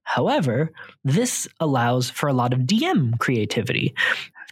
However, 0.02 0.70
this 1.02 1.48
allows 1.60 2.10
for 2.10 2.28
a 2.28 2.34
lot 2.34 2.52
of 2.52 2.60
DM 2.60 3.18
creativity 3.18 3.94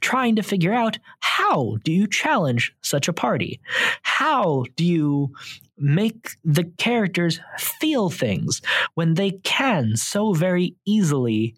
trying 0.01 0.35
to 0.37 0.43
figure 0.43 0.73
out 0.73 0.99
how 1.21 1.77
do 1.85 1.93
you 1.93 2.07
challenge 2.07 2.75
such 2.83 3.07
a 3.07 3.13
party? 3.13 3.61
How 4.03 4.65
do 4.77 4.85
you 4.85 5.33
make 5.79 6.37
the 6.45 6.65
characters 6.79 7.41
feel 7.59 8.11
things 8.11 8.63
when 8.95 9.15
they 9.15 9.33
can 9.43 9.97
so 9.97 10.33
very 10.33 10.77
easily 10.85 11.57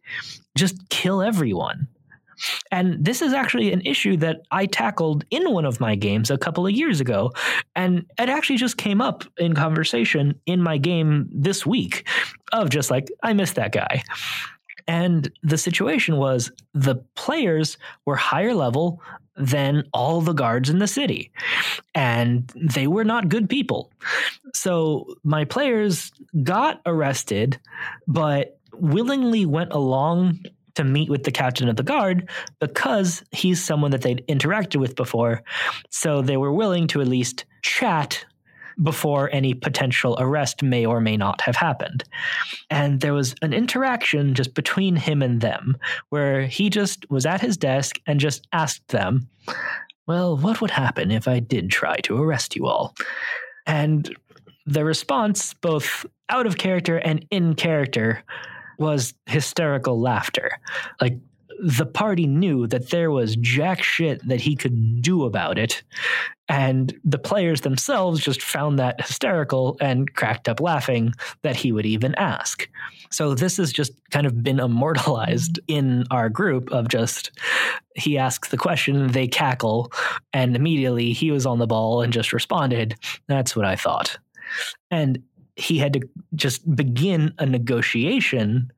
just 0.56 0.88
kill 0.88 1.22
everyone? 1.22 1.88
And 2.70 3.02
this 3.04 3.22
is 3.22 3.32
actually 3.32 3.72
an 3.72 3.80
issue 3.82 4.16
that 4.18 4.42
I 4.50 4.66
tackled 4.66 5.24
in 5.30 5.52
one 5.52 5.64
of 5.64 5.80
my 5.80 5.94
games 5.94 6.30
a 6.30 6.38
couple 6.38 6.66
of 6.66 6.72
years 6.72 7.00
ago. 7.00 7.32
And 7.76 8.06
it 8.18 8.28
actually 8.28 8.56
just 8.56 8.76
came 8.76 9.00
up 9.00 9.24
in 9.38 9.54
conversation 9.54 10.40
in 10.46 10.60
my 10.60 10.78
game 10.78 11.28
this 11.32 11.64
week 11.64 12.08
of 12.52 12.70
just 12.70 12.90
like, 12.90 13.08
I 13.22 13.32
miss 13.32 13.52
that 13.52 13.72
guy. 13.72 14.02
And 14.86 15.30
the 15.42 15.58
situation 15.58 16.16
was 16.16 16.50
the 16.74 16.96
players 17.14 17.78
were 18.04 18.16
higher 18.16 18.54
level 18.54 19.00
than 19.36 19.84
all 19.92 20.20
the 20.20 20.32
guards 20.32 20.70
in 20.70 20.78
the 20.78 20.86
city. 20.86 21.32
And 21.94 22.52
they 22.54 22.86
were 22.86 23.04
not 23.04 23.28
good 23.28 23.48
people. 23.48 23.90
So 24.54 25.16
my 25.24 25.44
players 25.44 26.12
got 26.42 26.80
arrested, 26.86 27.58
but 28.06 28.58
willingly 28.74 29.46
went 29.46 29.72
along 29.72 30.40
to 30.74 30.84
meet 30.84 31.08
with 31.08 31.22
the 31.22 31.30
captain 31.30 31.68
of 31.68 31.76
the 31.76 31.82
guard 31.82 32.28
because 32.58 33.22
he's 33.30 33.62
someone 33.62 33.92
that 33.92 34.02
they'd 34.02 34.26
interacted 34.28 34.76
with 34.76 34.96
before. 34.96 35.42
So 35.90 36.20
they 36.20 36.36
were 36.36 36.52
willing 36.52 36.86
to 36.88 37.00
at 37.00 37.08
least 37.08 37.44
chat 37.62 38.24
before 38.82 39.30
any 39.32 39.54
potential 39.54 40.16
arrest 40.18 40.62
may 40.62 40.84
or 40.84 41.00
may 41.00 41.16
not 41.16 41.40
have 41.42 41.56
happened. 41.56 42.04
And 42.70 43.00
there 43.00 43.14
was 43.14 43.34
an 43.42 43.52
interaction 43.52 44.34
just 44.34 44.54
between 44.54 44.96
him 44.96 45.22
and 45.22 45.40
them 45.40 45.76
where 46.08 46.46
he 46.46 46.70
just 46.70 47.08
was 47.10 47.26
at 47.26 47.40
his 47.40 47.56
desk 47.56 48.00
and 48.06 48.20
just 48.20 48.46
asked 48.52 48.88
them, 48.88 49.28
Well, 50.06 50.36
what 50.36 50.60
would 50.60 50.70
happen 50.70 51.10
if 51.10 51.28
I 51.28 51.40
did 51.40 51.70
try 51.70 51.96
to 51.96 52.22
arrest 52.22 52.56
you 52.56 52.66
all? 52.66 52.94
And 53.66 54.14
the 54.66 54.84
response, 54.84 55.54
both 55.54 56.06
out 56.28 56.46
of 56.46 56.56
character 56.56 56.98
and 56.98 57.24
in 57.30 57.54
character, 57.54 58.22
was 58.78 59.14
hysterical 59.26 60.00
laughter. 60.00 60.50
Like 61.00 61.18
the 61.60 61.86
party 61.86 62.26
knew 62.26 62.66
that 62.66 62.90
there 62.90 63.10
was 63.10 63.36
jack 63.36 63.82
shit 63.82 64.26
that 64.28 64.40
he 64.40 64.56
could 64.56 65.02
do 65.02 65.24
about 65.24 65.58
it. 65.58 65.82
And 66.48 66.98
the 67.04 67.18
players 67.18 67.62
themselves 67.62 68.20
just 68.20 68.42
found 68.42 68.78
that 68.78 69.00
hysterical 69.00 69.76
and 69.80 70.12
cracked 70.14 70.48
up 70.48 70.60
laughing 70.60 71.14
that 71.42 71.56
he 71.56 71.72
would 71.72 71.86
even 71.86 72.14
ask. 72.16 72.68
So 73.10 73.34
this 73.34 73.56
has 73.56 73.72
just 73.72 73.92
kind 74.10 74.26
of 74.26 74.42
been 74.42 74.60
immortalized 74.60 75.58
in 75.68 76.04
our 76.10 76.28
group 76.28 76.70
of 76.70 76.88
just 76.88 77.30
he 77.96 78.18
asks 78.18 78.48
the 78.48 78.56
question, 78.56 79.12
they 79.12 79.26
cackle, 79.26 79.92
and 80.32 80.56
immediately 80.56 81.12
he 81.12 81.30
was 81.30 81.46
on 81.46 81.58
the 81.58 81.66
ball 81.66 82.02
and 82.02 82.12
just 82.12 82.32
responded, 82.32 82.96
That's 83.26 83.56
what 83.56 83.64
I 83.64 83.76
thought. 83.76 84.18
And 84.90 85.22
he 85.56 85.78
had 85.78 85.92
to 85.94 86.00
just 86.34 86.74
begin 86.74 87.32
a 87.38 87.46
negotiation 87.46 88.72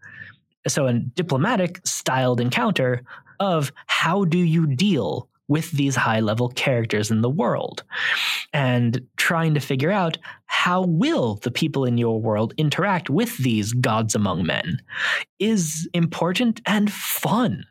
so 0.66 0.86
a 0.86 0.94
diplomatic 0.94 1.80
styled 1.84 2.40
encounter 2.40 3.02
of 3.40 3.72
how 3.86 4.24
do 4.24 4.38
you 4.38 4.66
deal 4.66 5.28
with 5.48 5.70
these 5.72 5.94
high 5.94 6.20
level 6.20 6.48
characters 6.48 7.10
in 7.10 7.22
the 7.22 7.30
world 7.30 7.84
and 8.52 9.00
trying 9.16 9.54
to 9.54 9.60
figure 9.60 9.92
out 9.92 10.18
how 10.46 10.82
will 10.82 11.36
the 11.36 11.50
people 11.50 11.84
in 11.84 11.98
your 11.98 12.20
world 12.20 12.54
interact 12.56 13.10
with 13.10 13.36
these 13.38 13.72
gods 13.72 14.14
among 14.14 14.44
men 14.44 14.80
is 15.38 15.88
important 15.92 16.60
and 16.66 16.90
fun. 16.92 17.64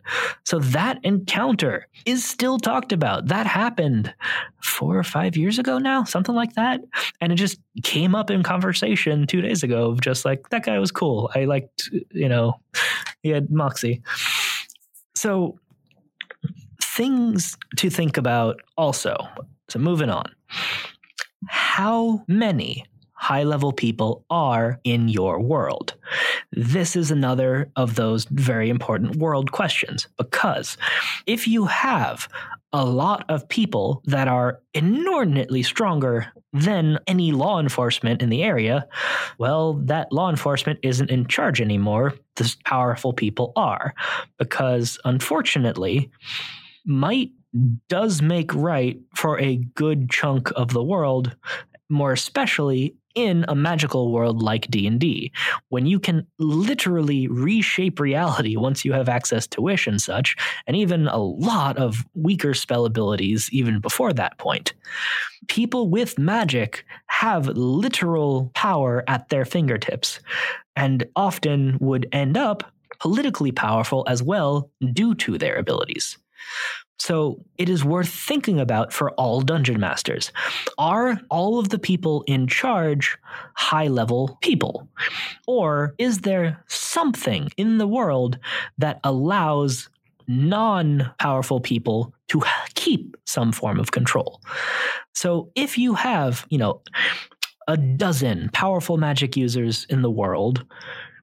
So 0.44 0.60
that 0.60 1.00
encounter 1.04 1.88
is 2.06 2.24
still 2.24 2.60
talked 2.60 2.94
about. 2.94 3.28
That 3.28 3.48
happened 3.48 4.14
4 4.62 4.98
or 4.98 5.04
5 5.04 5.36
years 5.36 5.60
ago 5.60 5.78
now 5.78 6.04
something 6.04 6.36
like 6.36 6.54
that. 6.56 6.82
And 7.20 7.32
it 7.32 7.36
just 7.36 7.60
came 7.84 8.16
up 8.16 8.30
in 8.30 8.44
conversation 8.44 9.28
2 9.28 9.42
days 9.42 9.64
ago 9.64 9.90
of 9.92 10.02
just 10.02 10.24
like 10.24 10.50
that 10.50 10.66
guy 10.66 10.80
was 10.80 10.92
cool. 10.92 11.30
I 11.36 11.46
liked 11.46 11.90
you 12.12 12.30
know 12.30 12.60
he 13.22 13.30
had 13.30 13.50
moxie. 13.50 14.02
So 15.16 15.60
things 16.96 17.58
to 17.78 17.90
think 17.90 18.18
about 18.18 18.62
also. 18.78 19.28
So, 19.70 19.80
moving 19.80 20.10
on. 20.10 20.26
How 21.48 22.24
many 22.28 22.86
high 23.14 23.44
level 23.44 23.72
people 23.72 24.24
are 24.30 24.80
in 24.84 25.10
your 25.10 25.42
world? 25.42 25.94
This 26.52 26.96
is 26.96 27.12
another 27.12 27.72
of 27.76 27.96
those 27.96 28.26
very 28.26 28.70
important 28.70 29.18
world 29.18 29.52
questions 29.52 30.08
because 30.18 30.78
if 31.26 31.48
you 31.48 31.66
have 31.66 32.28
a 32.72 32.86
lot 32.86 33.26
of 33.30 33.48
people 33.50 34.02
that 34.06 34.28
are 34.28 34.60
inordinately 34.74 35.64
stronger 35.64 36.28
than 36.54 37.00
any 37.08 37.32
law 37.32 37.60
enforcement 37.60 38.22
in 38.22 38.30
the 38.30 38.44
area, 38.44 38.88
well, 39.38 39.74
that 39.74 40.12
law 40.12 40.30
enforcement 40.30 40.80
isn't 40.84 41.10
in 41.10 41.26
charge 41.28 41.62
anymore. 41.62 42.14
The 42.36 42.56
powerful 42.66 43.14
people 43.14 43.54
are. 43.56 43.94
Because 44.38 45.00
unfortunately, 45.04 46.12
might 46.86 47.32
does 47.88 48.22
make 48.22 48.54
right 48.54 49.00
for 49.16 49.40
a 49.40 49.56
good 49.76 50.10
chunk 50.10 50.52
of 50.56 50.74
the 50.74 50.84
world 50.84 51.36
more 51.90 52.12
especially 52.12 52.96
in 53.16 53.46
a 53.48 53.56
magical 53.56 54.12
world 54.12 54.42
like 54.42 54.70
D&D 54.70 55.32
when 55.70 55.86
you 55.86 56.00
can 56.00 56.28
literally 56.38 57.28
reshape 57.28 58.00
reality 58.00 58.58
once 58.58 58.84
you 58.84 58.92
have 58.92 59.08
access 59.08 59.48
to 59.48 59.62
wish 59.62 59.88
and 59.88 60.02
such 60.02 60.36
and 60.68 60.76
even 60.76 61.08
a 61.08 61.18
lot 61.18 61.78
of 61.78 62.06
weaker 62.14 62.54
spell 62.54 62.86
abilities 62.86 63.50
even 63.52 63.80
before 63.80 64.12
that 64.14 64.38
point. 64.38 64.74
People 65.48 65.90
with 65.90 66.20
magic 66.20 66.86
have 67.08 67.48
literal 67.48 68.52
power 68.54 69.04
at 69.08 69.30
their 69.30 69.46
fingertips 69.46 70.20
and 70.76 71.06
often 71.16 71.78
would 71.80 72.08
end 72.12 72.36
up 72.36 72.70
politically 73.00 73.52
powerful 73.52 74.04
as 74.08 74.22
well 74.22 74.70
due 74.94 75.16
to 75.16 75.38
their 75.38 75.56
abilities 75.56 76.18
so 76.98 77.44
it 77.58 77.70
is 77.70 77.84
worth 77.84 78.10
thinking 78.10 78.60
about 78.60 78.94
for 78.94 79.12
all 79.12 79.42
dungeon 79.42 79.80
masters. 79.80 80.32
Are 80.78 81.20
all 81.30 81.60
of 81.60 81.70
the 81.70 81.78
people 81.78 82.24
in 82.26 82.48
charge 82.48 83.18
high 83.54 83.88
level 83.88 84.38
people? 84.42 84.88
Or 85.46 85.94
is 85.98 86.22
there 86.22 86.64
something 86.68 87.50
in 87.58 87.78
the 87.78 87.88
world 87.88 88.40
that 88.78 89.00
allows 89.04 89.90
non 90.28 91.12
powerful 91.20 91.60
people 91.60 92.14
to 92.30 92.42
keep 92.74 93.16
some 93.26 93.52
form 93.52 93.80
of 93.80 93.92
control? 93.92 94.42
So 95.14 95.52
if 95.56 95.78
you 95.78 95.94
have, 95.94 96.48
you 96.50 96.58
know, 96.58 96.82
a 97.68 97.78
dozen 97.78 98.50
powerful 98.54 98.98
magic 98.98 99.36
users 99.36 99.86
in 99.90 100.02
the 100.02 100.12
world, 100.12 100.66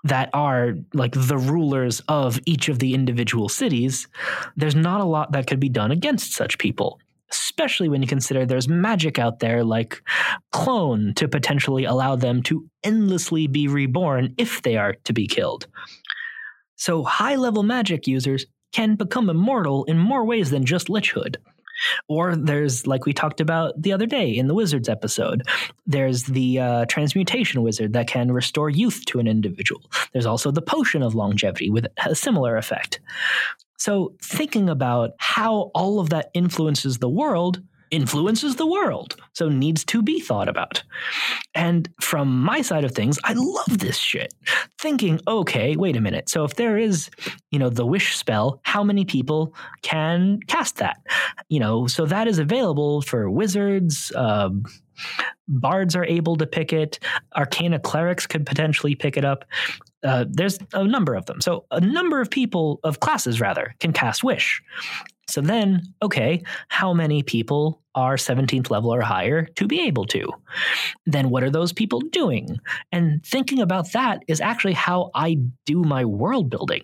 that 0.05 0.31
are 0.33 0.75
like 0.95 1.13
the 1.13 1.39
rulers 1.39 2.01
of 2.09 2.41
each 2.45 2.69
of 2.69 2.79
the 2.79 2.95
individual 2.95 3.49
cities, 3.49 4.09
there's 4.57 4.75
not 4.75 5.01
a 5.01 5.05
lot 5.05 5.33
that 5.33 5.47
could 5.47 5.61
be 5.61 5.69
done 5.69 5.91
against 5.91 6.35
such 6.35 6.59
people. 6.59 7.01
Especially 7.31 7.89
when 7.89 8.03
you 8.03 8.09
consider 8.09 8.45
there's 8.45 8.69
magic 8.69 9.19
out 9.19 9.39
there 9.39 9.65
like 9.65 10.03
clone 10.51 11.15
to 11.15 11.29
potentially 11.29 11.85
allow 11.85 12.15
them 12.15 12.43
to 12.43 12.69
endlessly 12.85 13.47
be 13.47 13.69
reborn 13.69 14.35
if 14.37 14.61
they 14.63 14.77
are 14.77 14.97
to 15.05 15.13
be 15.13 15.27
killed. 15.27 15.67
So, 16.77 17.05
high 17.05 17.37
level 17.37 17.63
magic 17.63 18.07
users 18.07 18.45
can 18.73 18.97
become 18.97 19.31
immortal 19.31 19.85
in 19.85 19.99
more 19.99 20.25
ways 20.25 20.51
than 20.51 20.65
just 20.65 20.89
Lichhood. 20.89 21.37
Or 22.09 22.37
there's, 22.37 22.87
like 22.87 23.07
we 23.07 23.13
talked 23.13 23.41
about 23.41 23.81
the 23.81 23.93
other 23.93 24.07
day 24.07 24.31
in 24.31 24.49
the 24.49 24.55
Wizards 24.55 24.89
episode, 24.89 25.43
there's 25.87 26.25
the 26.25 26.59
uh, 26.59 26.85
transmutation 26.87 27.63
wizard 27.63 27.93
that 27.93 28.07
can 28.07 28.33
restore 28.33 28.71
youth 28.71 29.05
to 29.07 29.19
an 29.19 29.27
individual. 29.27 29.83
There's 30.13 30.27
also 30.27 30.51
the 30.51 30.63
potion 30.63 31.03
of 31.03 31.15
longevity 31.15 31.71
with 31.71 31.87
a 32.05 32.15
similar 32.15 32.57
effect. 32.57 33.01
So, 33.79 34.15
thinking 34.23 34.69
about 34.69 35.13
how 35.19 35.73
all 35.75 35.99
of 35.99 36.11
that 36.11 36.31
influences 36.35 36.99
the 36.99 37.09
world 37.09 37.61
influences 37.93 38.57
the 38.57 38.67
world, 38.67 39.15
so 39.35 39.49
needs 39.49 39.85
to 39.85 40.03
be 40.03 40.19
thought 40.19 40.49
about. 40.49 40.83
And 41.55 41.89
from 42.01 42.43
my 42.43 42.63
side 42.63 42.85
of 42.85 42.93
things, 42.93 43.19
I 43.23 43.35
love 43.35 43.79
this 43.79 43.99
shit. 43.99 44.35
Thinking, 44.81 45.21
okay, 45.29 45.77
wait 45.77 45.97
a 45.97 46.01
minute. 46.01 46.29
So 46.29 46.43
if 46.43 46.57
there 46.57 46.77
is, 46.79 47.11
you 47.51 47.59
know, 47.59 47.69
the 47.69 47.87
wish 47.87 48.17
spell, 48.17 48.61
how 48.65 48.83
many 48.83 49.05
people 49.05 49.55
can 49.83 50.41
cast 50.49 50.77
that? 50.79 50.97
You 51.49 51.61
know, 51.61 51.87
so 51.87 52.07
that 52.07 52.27
is 52.27 52.39
available 52.39 53.03
for 53.03 53.31
wizards. 53.31 54.11
Uh, 54.17 54.51
bards 55.47 55.95
are 55.95 56.05
able 56.05 56.37
to 56.37 56.47
pick 56.47 56.73
it. 56.73 56.99
Arcana 57.37 57.79
clerics 57.79 58.27
could 58.27 58.47
potentially 58.47 58.95
pick 58.95 59.17
it 59.17 59.25
up. 59.25 59.45
Uh, 60.03 60.25
there's 60.29 60.59
a 60.73 60.85
number 60.85 61.15
of 61.15 61.27
them. 61.27 61.41
So 61.41 61.67
a 61.71 61.81
number 61.81 62.21
of 62.21 62.31
people 62.31 62.81
of 62.85 63.01
classes 63.01 63.41
rather 63.41 63.75
can 63.81 63.93
cast 63.93 64.25
wish. 64.25 64.63
So 65.29 65.41
then, 65.41 65.83
okay, 66.03 66.43
how 66.69 66.93
many 66.93 67.23
people 67.23 67.82
are 67.95 68.17
17th 68.17 68.71
level 68.71 68.93
or 68.93 69.01
higher 69.01 69.47
to 69.57 69.67
be 69.67 69.81
able 69.83 70.05
to? 70.07 70.29
Then 71.07 71.31
what 71.31 71.43
are 71.43 71.51
those 71.51 71.73
people 71.73 72.01
doing? 72.01 72.59
And 72.91 73.25
thinking 73.25 73.61
about 73.61 73.93
that 73.93 74.23
is 74.29 74.41
actually 74.41 74.75
how 74.75 75.11
I 75.15 75.39
do 75.67 75.83
my 75.83 76.05
world 76.05 76.51
building. 76.51 76.83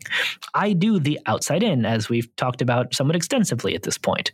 I 0.54 0.72
do 0.72 0.98
the 0.98 1.18
outside 1.26 1.62
in, 1.62 1.84
as 1.84 2.08
we've 2.08 2.34
talked 2.36 2.62
about 2.62 2.94
somewhat 2.94 3.16
extensively 3.16 3.74
at 3.74 3.82
this 3.82 3.98
point. 3.98 4.32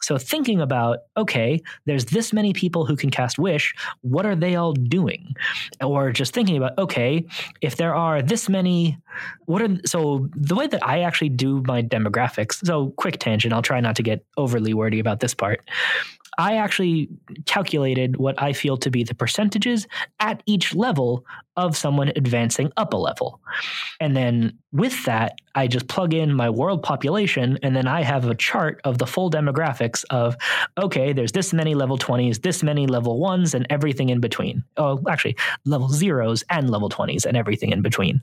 So 0.00 0.16
thinking 0.16 0.60
about, 0.60 1.00
okay, 1.16 1.60
there's 1.86 2.06
this 2.06 2.32
many 2.32 2.52
people 2.52 2.86
who 2.86 2.96
can 2.96 3.10
cast 3.10 3.38
Wish, 3.38 3.74
what 4.02 4.26
are 4.26 4.36
they 4.36 4.54
all 4.54 4.72
doing? 4.72 5.34
Or 5.82 6.12
just 6.12 6.32
thinking 6.32 6.56
about, 6.56 6.78
okay, 6.78 7.26
if 7.60 7.76
there 7.76 7.94
are 7.94 8.22
this 8.22 8.48
many, 8.48 8.98
what 9.46 9.60
are, 9.60 9.76
so 9.84 10.28
the 10.34 10.54
way 10.54 10.66
that 10.68 10.86
I 10.86 11.00
actually 11.00 11.30
do 11.30 11.62
my 11.66 11.82
demographics, 11.82 12.64
so 12.64 12.90
quick 12.96 13.18
tangent, 13.18 13.52
I'll 13.52 13.62
try 13.62 13.80
not 13.80 13.96
to 13.96 14.02
get 14.02 14.24
overly 14.36 14.72
wordy 14.72 15.00
about 15.00 15.20
this 15.20 15.34
part. 15.34 15.68
I 16.38 16.54
actually 16.54 17.08
calculated 17.46 18.16
what 18.16 18.40
I 18.40 18.52
feel 18.52 18.76
to 18.78 18.90
be 18.90 19.02
the 19.02 19.14
percentages 19.14 19.86
at 20.20 20.42
each 20.46 20.74
level 20.74 21.26
of 21.58 21.76
someone 21.76 22.12
advancing 22.14 22.72
up 22.76 22.94
a 22.94 22.96
level. 22.96 23.40
And 24.00 24.16
then 24.16 24.58
with 24.72 25.04
that, 25.06 25.38
I 25.56 25.66
just 25.66 25.88
plug 25.88 26.14
in 26.14 26.32
my 26.32 26.50
world 26.50 26.84
population, 26.84 27.58
and 27.64 27.74
then 27.74 27.88
I 27.88 28.02
have 28.02 28.26
a 28.26 28.34
chart 28.34 28.80
of 28.84 28.98
the 28.98 29.06
full 29.06 29.28
demographics 29.28 30.04
of, 30.10 30.36
okay, 30.80 31.12
there's 31.12 31.32
this 31.32 31.52
many 31.52 31.74
level 31.74 31.98
20s, 31.98 32.42
this 32.42 32.62
many 32.62 32.86
level 32.86 33.18
ones, 33.18 33.54
and 33.54 33.66
everything 33.70 34.10
in 34.10 34.20
between. 34.20 34.62
Oh, 34.76 35.02
actually, 35.08 35.36
level 35.64 35.88
zeros 35.88 36.44
and 36.48 36.70
level 36.70 36.88
20s 36.88 37.26
and 37.26 37.36
everything 37.36 37.72
in 37.72 37.82
between. 37.82 38.22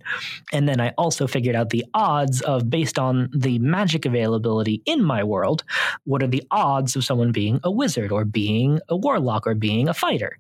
And 0.54 0.70
then 0.70 0.80
I 0.80 0.94
also 0.98 1.28
figured 1.28 1.58
out 1.58 1.72
the 1.72 1.84
odds 1.94 2.42
of, 2.42 2.70
based 2.70 2.98
on 2.98 3.30
the 3.36 3.60
magic 3.60 4.06
availability 4.06 4.82
in 4.86 5.04
my 5.04 5.24
world, 5.24 5.66
what 6.06 6.24
are 6.24 6.28
the 6.28 6.44
odds 6.52 6.96
of 6.96 7.04
someone 7.04 7.34
being 7.34 7.60
a 7.66 7.72
wizard 7.72 8.14
or 8.14 8.24
being 8.24 8.80
a 8.88 8.96
warlock 8.96 9.46
or 9.46 9.56
being 9.56 9.90
a 9.90 9.94
fighter. 9.94 10.40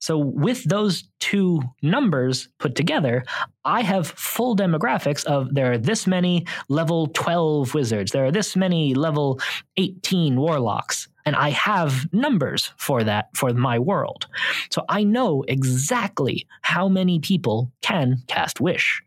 So, 0.00 0.18
with 0.18 0.64
those 0.64 1.04
two 1.18 1.62
numbers 1.82 2.13
put 2.58 2.74
together, 2.74 3.24
I 3.64 3.82
have 3.82 4.08
full 4.08 4.56
demographics 4.56 5.24
of 5.24 5.54
there 5.54 5.72
are 5.72 5.78
this 5.78 6.06
many 6.06 6.46
level 6.68 7.08
12 7.08 7.74
wizards, 7.74 8.12
there 8.12 8.24
are 8.24 8.32
this 8.32 8.56
many 8.56 8.94
level 8.94 9.40
18 9.76 10.36
warlocks, 10.36 11.08
and 11.24 11.34
I 11.34 11.50
have 11.50 12.12
numbers 12.12 12.72
for 12.76 13.04
that 13.04 13.34
for 13.34 13.52
my 13.54 13.78
world. 13.78 14.26
So 14.70 14.84
I 14.88 15.04
know 15.04 15.44
exactly 15.48 16.46
how 16.62 16.88
many 16.88 17.18
people 17.18 17.72
can 17.80 18.22
cast 18.26 18.60
Wish. 18.60 19.02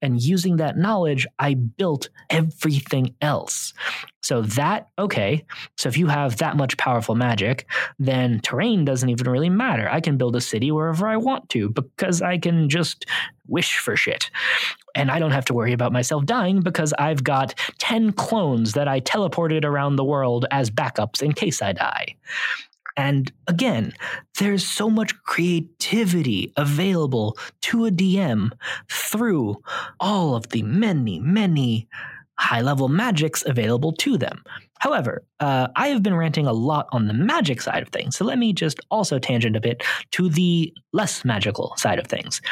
And 0.00 0.22
using 0.22 0.56
that 0.56 0.78
knowledge, 0.78 1.26
I 1.38 1.54
built 1.54 2.08
everything 2.30 3.14
else. 3.20 3.74
So 4.20 4.42
that, 4.42 4.88
okay, 4.98 5.44
so 5.76 5.88
if 5.88 5.98
you 5.98 6.06
have 6.06 6.36
that 6.36 6.56
much 6.56 6.76
powerful 6.76 7.16
magic, 7.16 7.66
then 7.98 8.40
terrain 8.40 8.84
doesn't 8.84 9.08
even 9.08 9.28
really 9.28 9.50
matter. 9.50 9.88
I 9.90 10.00
can 10.00 10.16
build 10.16 10.36
a 10.36 10.40
city 10.40 10.70
wherever 10.70 11.08
I 11.08 11.16
want 11.16 11.48
to 11.50 11.68
because 11.70 12.22
I 12.22 12.38
can 12.38 12.68
just 12.68 13.04
wish 13.46 13.78
for 13.78 13.96
shit. 13.96 14.30
And 14.94 15.10
mm. 15.10 15.12
I 15.12 15.18
don't 15.18 15.30
have 15.32 15.44
to 15.46 15.54
worry 15.54 15.72
about 15.72 15.92
myself 15.92 16.24
dying 16.24 16.60
because 16.60 16.92
I've 16.98 17.24
got 17.24 17.54
10 17.78 18.12
clones 18.12 18.72
that 18.72 18.88
I 18.88 19.00
teleported 19.00 19.64
around 19.64 19.96
the 19.96 20.04
world 20.04 20.46
as 20.50 20.70
backups 20.70 21.22
in 21.22 21.32
case 21.32 21.62
I 21.62 21.72
die. 21.72 22.16
And 22.96 23.32
again, 23.46 23.94
there's 24.38 24.66
so 24.66 24.90
much 24.90 25.14
creativity 25.22 26.52
available 26.56 27.38
to 27.62 27.86
a 27.86 27.90
DM 27.90 28.50
through 28.90 29.62
all 29.98 30.34
of 30.34 30.48
the 30.50 30.62
many, 30.62 31.18
many 31.18 31.88
high 32.38 32.60
level 32.60 32.88
magics 32.88 33.44
available 33.46 33.92
to 33.92 34.18
them. 34.18 34.42
However, 34.82 35.24
uh, 35.38 35.68
I 35.76 35.86
have 35.88 36.02
been 36.02 36.16
ranting 36.16 36.48
a 36.48 36.52
lot 36.52 36.88
on 36.90 37.06
the 37.06 37.14
magic 37.14 37.62
side 37.62 37.84
of 37.84 37.90
things, 37.90 38.16
so 38.16 38.24
let 38.24 38.36
me 38.36 38.52
just 38.52 38.80
also 38.90 39.16
tangent 39.20 39.54
a 39.54 39.60
bit 39.60 39.84
to 40.10 40.28
the 40.28 40.74
less 40.92 41.24
magical 41.24 41.72
side 41.76 42.00
of 42.00 42.08
things. 42.08 42.42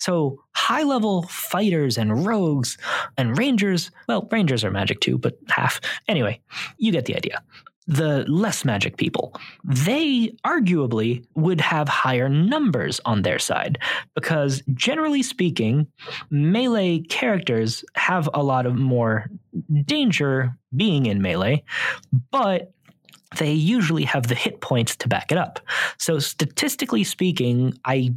So, 0.00 0.42
high 0.56 0.82
level 0.82 1.22
fighters 1.28 1.96
and 1.96 2.26
rogues 2.26 2.78
and 3.16 3.38
rangers, 3.38 3.92
well, 4.08 4.26
rangers 4.32 4.64
are 4.64 4.72
magic 4.72 4.98
too, 4.98 5.18
but 5.18 5.38
half. 5.50 5.80
Anyway, 6.08 6.40
you 6.78 6.90
get 6.90 7.04
the 7.04 7.14
idea 7.14 7.44
the 7.88 8.24
less 8.28 8.64
magic 8.66 8.98
people, 8.98 9.34
they 9.64 10.36
arguably 10.46 11.24
would 11.34 11.60
have 11.60 11.88
higher 11.88 12.28
numbers 12.28 13.00
on 13.06 13.22
their 13.22 13.38
side 13.38 13.78
because, 14.14 14.62
generally 14.74 15.22
speaking, 15.22 15.86
melee 16.30 17.00
characters 17.00 17.84
have 17.94 18.28
a 18.34 18.42
lot 18.42 18.66
of 18.66 18.76
more 18.76 19.30
danger 19.86 20.54
being 20.76 21.06
in 21.06 21.22
melee, 21.22 21.64
but 22.30 22.72
they 23.38 23.52
usually 23.52 24.04
have 24.04 24.26
the 24.26 24.34
hit 24.34 24.60
points 24.60 24.96
to 24.96 25.08
back 25.08 25.32
it 25.32 25.38
up. 25.38 25.60
So 25.98 26.18
statistically 26.18 27.04
speaking, 27.04 27.74
I 27.84 28.14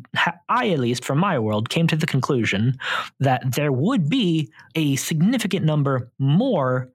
I 0.50 0.70
at 0.70 0.80
least 0.80 1.04
from 1.04 1.18
my 1.18 1.38
world 1.38 1.70
came 1.70 1.88
to 1.88 1.98
the 1.98 2.06
conclusion 2.06 2.78
that 3.20 3.56
there 3.56 3.72
would 3.72 4.10
be 4.10 4.52
a 4.76 4.96
significant 4.96 5.66
number 5.66 6.10
more 6.18 6.90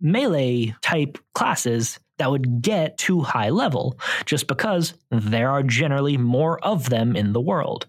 melee 0.00 0.74
type 0.82 1.18
classes 1.34 1.98
that 2.18 2.30
would 2.30 2.60
get 2.60 2.98
to 2.98 3.20
high 3.20 3.50
level 3.50 3.98
just 4.26 4.46
because 4.46 4.94
mm-hmm. 5.12 5.30
there 5.30 5.50
are 5.50 5.62
generally 5.62 6.16
more 6.16 6.58
of 6.64 6.90
them 6.90 7.16
in 7.16 7.32
the 7.32 7.40
world. 7.40 7.86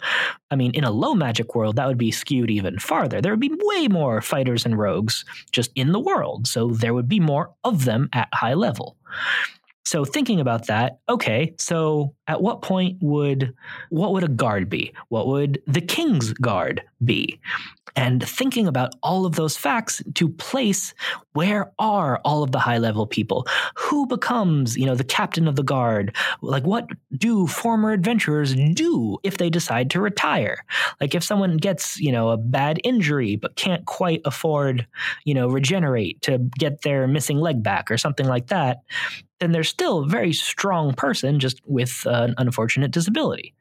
I 0.51 0.55
mean, 0.55 0.71
in 0.71 0.83
a 0.83 0.91
low 0.91 1.13
magic 1.13 1.55
world, 1.55 1.75
that 1.75 1.87
would 1.87 1.97
be 1.97 2.11
skewed 2.11 2.49
even 2.49 2.79
farther. 2.79 3.21
There 3.21 3.31
would 3.31 3.39
be 3.39 3.51
way 3.53 3.87
more 3.87 4.21
fighters 4.21 4.65
and 4.65 4.77
rogues 4.77 5.25
just 5.51 5.71
in 5.75 5.91
the 5.91 5.99
world, 5.99 6.47
so 6.47 6.69
there 6.69 6.93
would 6.93 7.09
be 7.09 7.19
more 7.19 7.51
of 7.63 7.85
them 7.85 8.09
at 8.13 8.29
high 8.33 8.53
level. 8.53 8.95
So 9.85 10.05
thinking 10.05 10.39
about 10.39 10.67
that, 10.67 10.99
okay, 11.09 11.55
so 11.57 12.13
at 12.27 12.43
what 12.43 12.61
point 12.61 12.97
would 13.01 13.55
what 13.89 14.13
would 14.13 14.23
a 14.23 14.27
guard 14.27 14.69
be? 14.69 14.93
What 15.07 15.25
would 15.25 15.63
the 15.65 15.81
king's 15.81 16.31
guard 16.33 16.83
be? 17.03 17.39
And 17.95 18.27
thinking 18.27 18.67
about 18.67 18.93
all 19.03 19.25
of 19.25 19.35
those 19.35 19.57
facts 19.57 20.01
to 20.15 20.29
place 20.29 20.93
where 21.33 21.71
are 21.79 22.19
all 22.25 22.43
of 22.43 22.51
the 22.51 22.59
high 22.59 22.77
level 22.77 23.05
people? 23.05 23.47
Who 23.75 24.05
becomes 24.07 24.77
you 24.77 24.85
know 24.85 24.95
the 24.95 25.03
captain 25.03 25.47
of 25.47 25.55
the 25.55 25.63
guard? 25.63 26.15
Like 26.41 26.63
what 26.63 26.87
do 27.17 27.47
former 27.47 27.91
adventurers 27.91 28.55
do 28.55 29.17
if 29.23 29.37
they 29.37 29.49
decide 29.49 29.89
to 29.91 30.01
retire? 30.01 30.63
Like 31.01 31.15
if 31.15 31.23
someone 31.23 31.57
gets 31.57 31.99
you 31.99 32.11
know 32.11 32.29
a 32.29 32.37
bad 32.37 32.79
injury 32.83 33.35
but 33.35 33.55
can't 33.55 33.85
quite 33.85 34.21
afford 34.25 34.85
you 35.25 35.33
know 35.33 35.47
regenerate 35.47 36.21
to 36.23 36.37
get 36.57 36.81
their 36.81 37.07
missing 37.07 37.39
leg 37.39 37.63
back 37.63 37.91
or 37.91 37.97
something 37.97 38.27
like 38.27 38.47
that 38.47 38.79
then 39.39 39.51
they're 39.51 39.63
still 39.63 39.99
a 39.99 40.07
very 40.07 40.33
strong 40.33 40.93
person 40.93 41.39
just 41.39 41.61
with 41.65 42.03
an 42.05 42.35
unfortunate 42.37 42.91
disability 42.91 43.53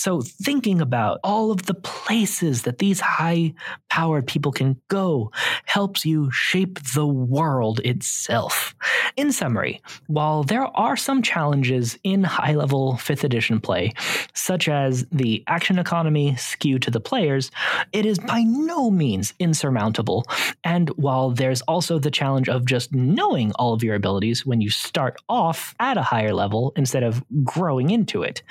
so, 0.00 0.22
thinking 0.22 0.80
about 0.80 1.20
all 1.22 1.50
of 1.50 1.66
the 1.66 1.74
places 1.74 2.62
that 2.62 2.78
these 2.78 3.00
high 3.00 3.52
powered 3.90 4.26
people 4.26 4.52
can 4.52 4.80
go 4.88 5.30
helps 5.66 6.04
you 6.04 6.30
shape 6.30 6.78
the 6.94 7.06
world 7.06 7.80
itself. 7.80 8.74
In 9.16 9.32
summary, 9.32 9.82
while 10.06 10.44
there 10.44 10.64
are 10.76 10.96
some 10.96 11.20
challenges 11.20 11.98
in 12.04 12.24
high 12.24 12.54
level 12.54 12.94
5th 12.94 13.24
edition 13.24 13.60
play, 13.60 13.92
such 14.32 14.68
as 14.68 15.04
the 15.12 15.42
action 15.46 15.78
economy 15.78 16.36
skew 16.36 16.78
to 16.78 16.90
the 16.90 17.00
players, 17.00 17.50
it 17.92 18.06
is 18.06 18.18
by 18.18 18.42
no 18.42 18.90
means 18.90 19.34
insurmountable. 19.38 20.24
And 20.64 20.88
while 20.90 21.30
there's 21.30 21.60
also 21.62 21.98
the 21.98 22.10
challenge 22.10 22.48
of 22.48 22.66
just 22.66 22.94
knowing 22.94 23.52
all 23.52 23.74
of 23.74 23.82
your 23.82 23.96
abilities 23.96 24.46
when 24.46 24.60
you 24.60 24.70
start 24.70 25.16
off 25.28 25.74
at 25.80 25.98
a 25.98 26.02
higher 26.02 26.32
level 26.32 26.72
instead 26.76 27.02
of 27.02 27.22
growing 27.44 27.90
into 27.90 28.22
it, 28.22 28.42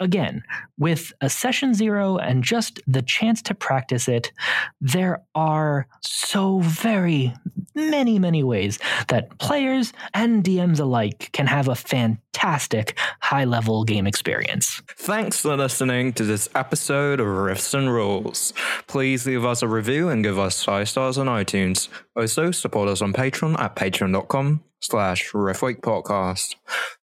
again, 0.00 0.42
with 0.78 1.12
a 1.20 1.28
session 1.28 1.74
zero 1.74 2.16
and 2.16 2.42
just 2.42 2.80
the 2.86 3.02
chance 3.02 3.42
to 3.42 3.54
practice 3.54 4.08
it, 4.08 4.32
there 4.80 5.22
are 5.34 5.86
so 6.00 6.60
very 6.60 7.34
many, 7.74 8.18
many 8.18 8.42
ways 8.42 8.78
that 9.08 9.38
players 9.38 9.92
and 10.14 10.42
DMs 10.42 10.80
alike 10.80 11.30
can 11.32 11.46
have 11.46 11.68
a 11.68 11.74
fantastic 11.74 12.98
high 13.20 13.44
level 13.44 13.84
game 13.84 14.06
experience. 14.06 14.82
Thanks 14.96 15.40
for 15.40 15.56
listening 15.56 16.12
to 16.14 16.24
this 16.24 16.48
episode 16.54 17.20
of 17.20 17.26
Riffs 17.26 17.74
and 17.74 17.92
Rules. 17.92 18.52
Please 18.86 19.26
leave 19.26 19.44
us 19.44 19.62
a 19.62 19.68
review 19.68 20.08
and 20.08 20.24
give 20.24 20.38
us 20.38 20.64
five 20.64 20.88
stars 20.88 21.18
on 21.18 21.26
iTunes. 21.26 21.88
Also, 22.16 22.50
support 22.50 22.88
us 22.88 23.02
on 23.02 23.12
Patreon 23.12 23.58
at 23.60 23.76
patreon.com 23.76 24.62
slash 24.80 25.30
Riffweek 25.32 25.80
podcast. 25.80 26.56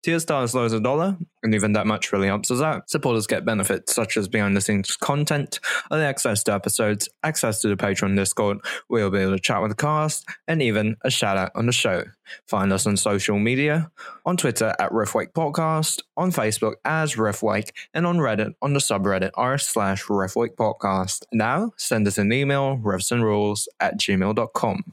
Tier 0.03 0.19
stars 0.19 0.55
low 0.55 0.65
as 0.65 0.73
a 0.73 0.79
dollar, 0.79 1.17
and 1.45 1.55
even 1.55 1.73
that 1.73 1.87
much 1.87 2.11
really 2.11 2.27
helps 2.27 2.51
us 2.51 2.61
out. 2.61 2.89
Supporters 2.89 3.27
get 3.27 3.45
benefits 3.45 3.93
such 3.93 4.17
as 4.17 4.27
behind 4.27 4.57
the 4.57 4.61
scenes 4.61 4.97
content, 4.97 5.59
early 5.91 6.03
access 6.03 6.43
to 6.43 6.53
episodes, 6.53 7.07
access 7.23 7.61
to 7.61 7.69
the 7.69 7.77
Patreon 7.77 8.17
Discord, 8.17 8.57
where 8.87 9.01
you'll 9.01 9.11
be 9.11 9.19
able 9.19 9.33
to 9.33 9.39
chat 9.39 9.61
with 9.61 9.71
the 9.71 9.75
cast, 9.75 10.25
and 10.47 10.61
even 10.61 10.97
a 11.03 11.09
shout 11.09 11.37
out 11.37 11.51
on 11.55 11.67
the 11.67 11.71
show. 11.71 12.03
Find 12.47 12.73
us 12.73 12.87
on 12.87 12.97
social 12.97 13.37
media, 13.37 13.91
on 14.25 14.35
Twitter 14.35 14.75
at 14.79 14.89
Riffwake 14.91 15.33
Podcast, 15.33 16.01
on 16.17 16.31
Facebook 16.31 16.73
as 16.83 17.15
Riffwake, 17.15 17.69
and 17.93 18.05
on 18.05 18.17
Reddit 18.17 18.53
on 18.61 18.73
the 18.73 18.79
subreddit 18.79 19.31
r 19.35 19.57
slash 19.57 20.05
Riffwake 20.05 20.55
Podcast. 20.55 21.25
Now, 21.31 21.71
send 21.77 22.07
us 22.07 22.17
an 22.17 22.33
email, 22.33 22.77
riffsandrules 22.77 23.67
at 23.79 23.99
gmail.com. 23.99 24.83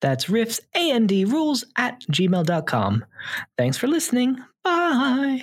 That's 0.00 0.26
riffs, 0.26 0.60
A-N-D, 0.74 1.24
rules 1.24 1.64
at 1.76 2.00
gmail.com. 2.02 3.04
Thanks 3.58 3.76
for 3.76 3.88
listening. 3.88 4.38
Bye. 4.62 5.42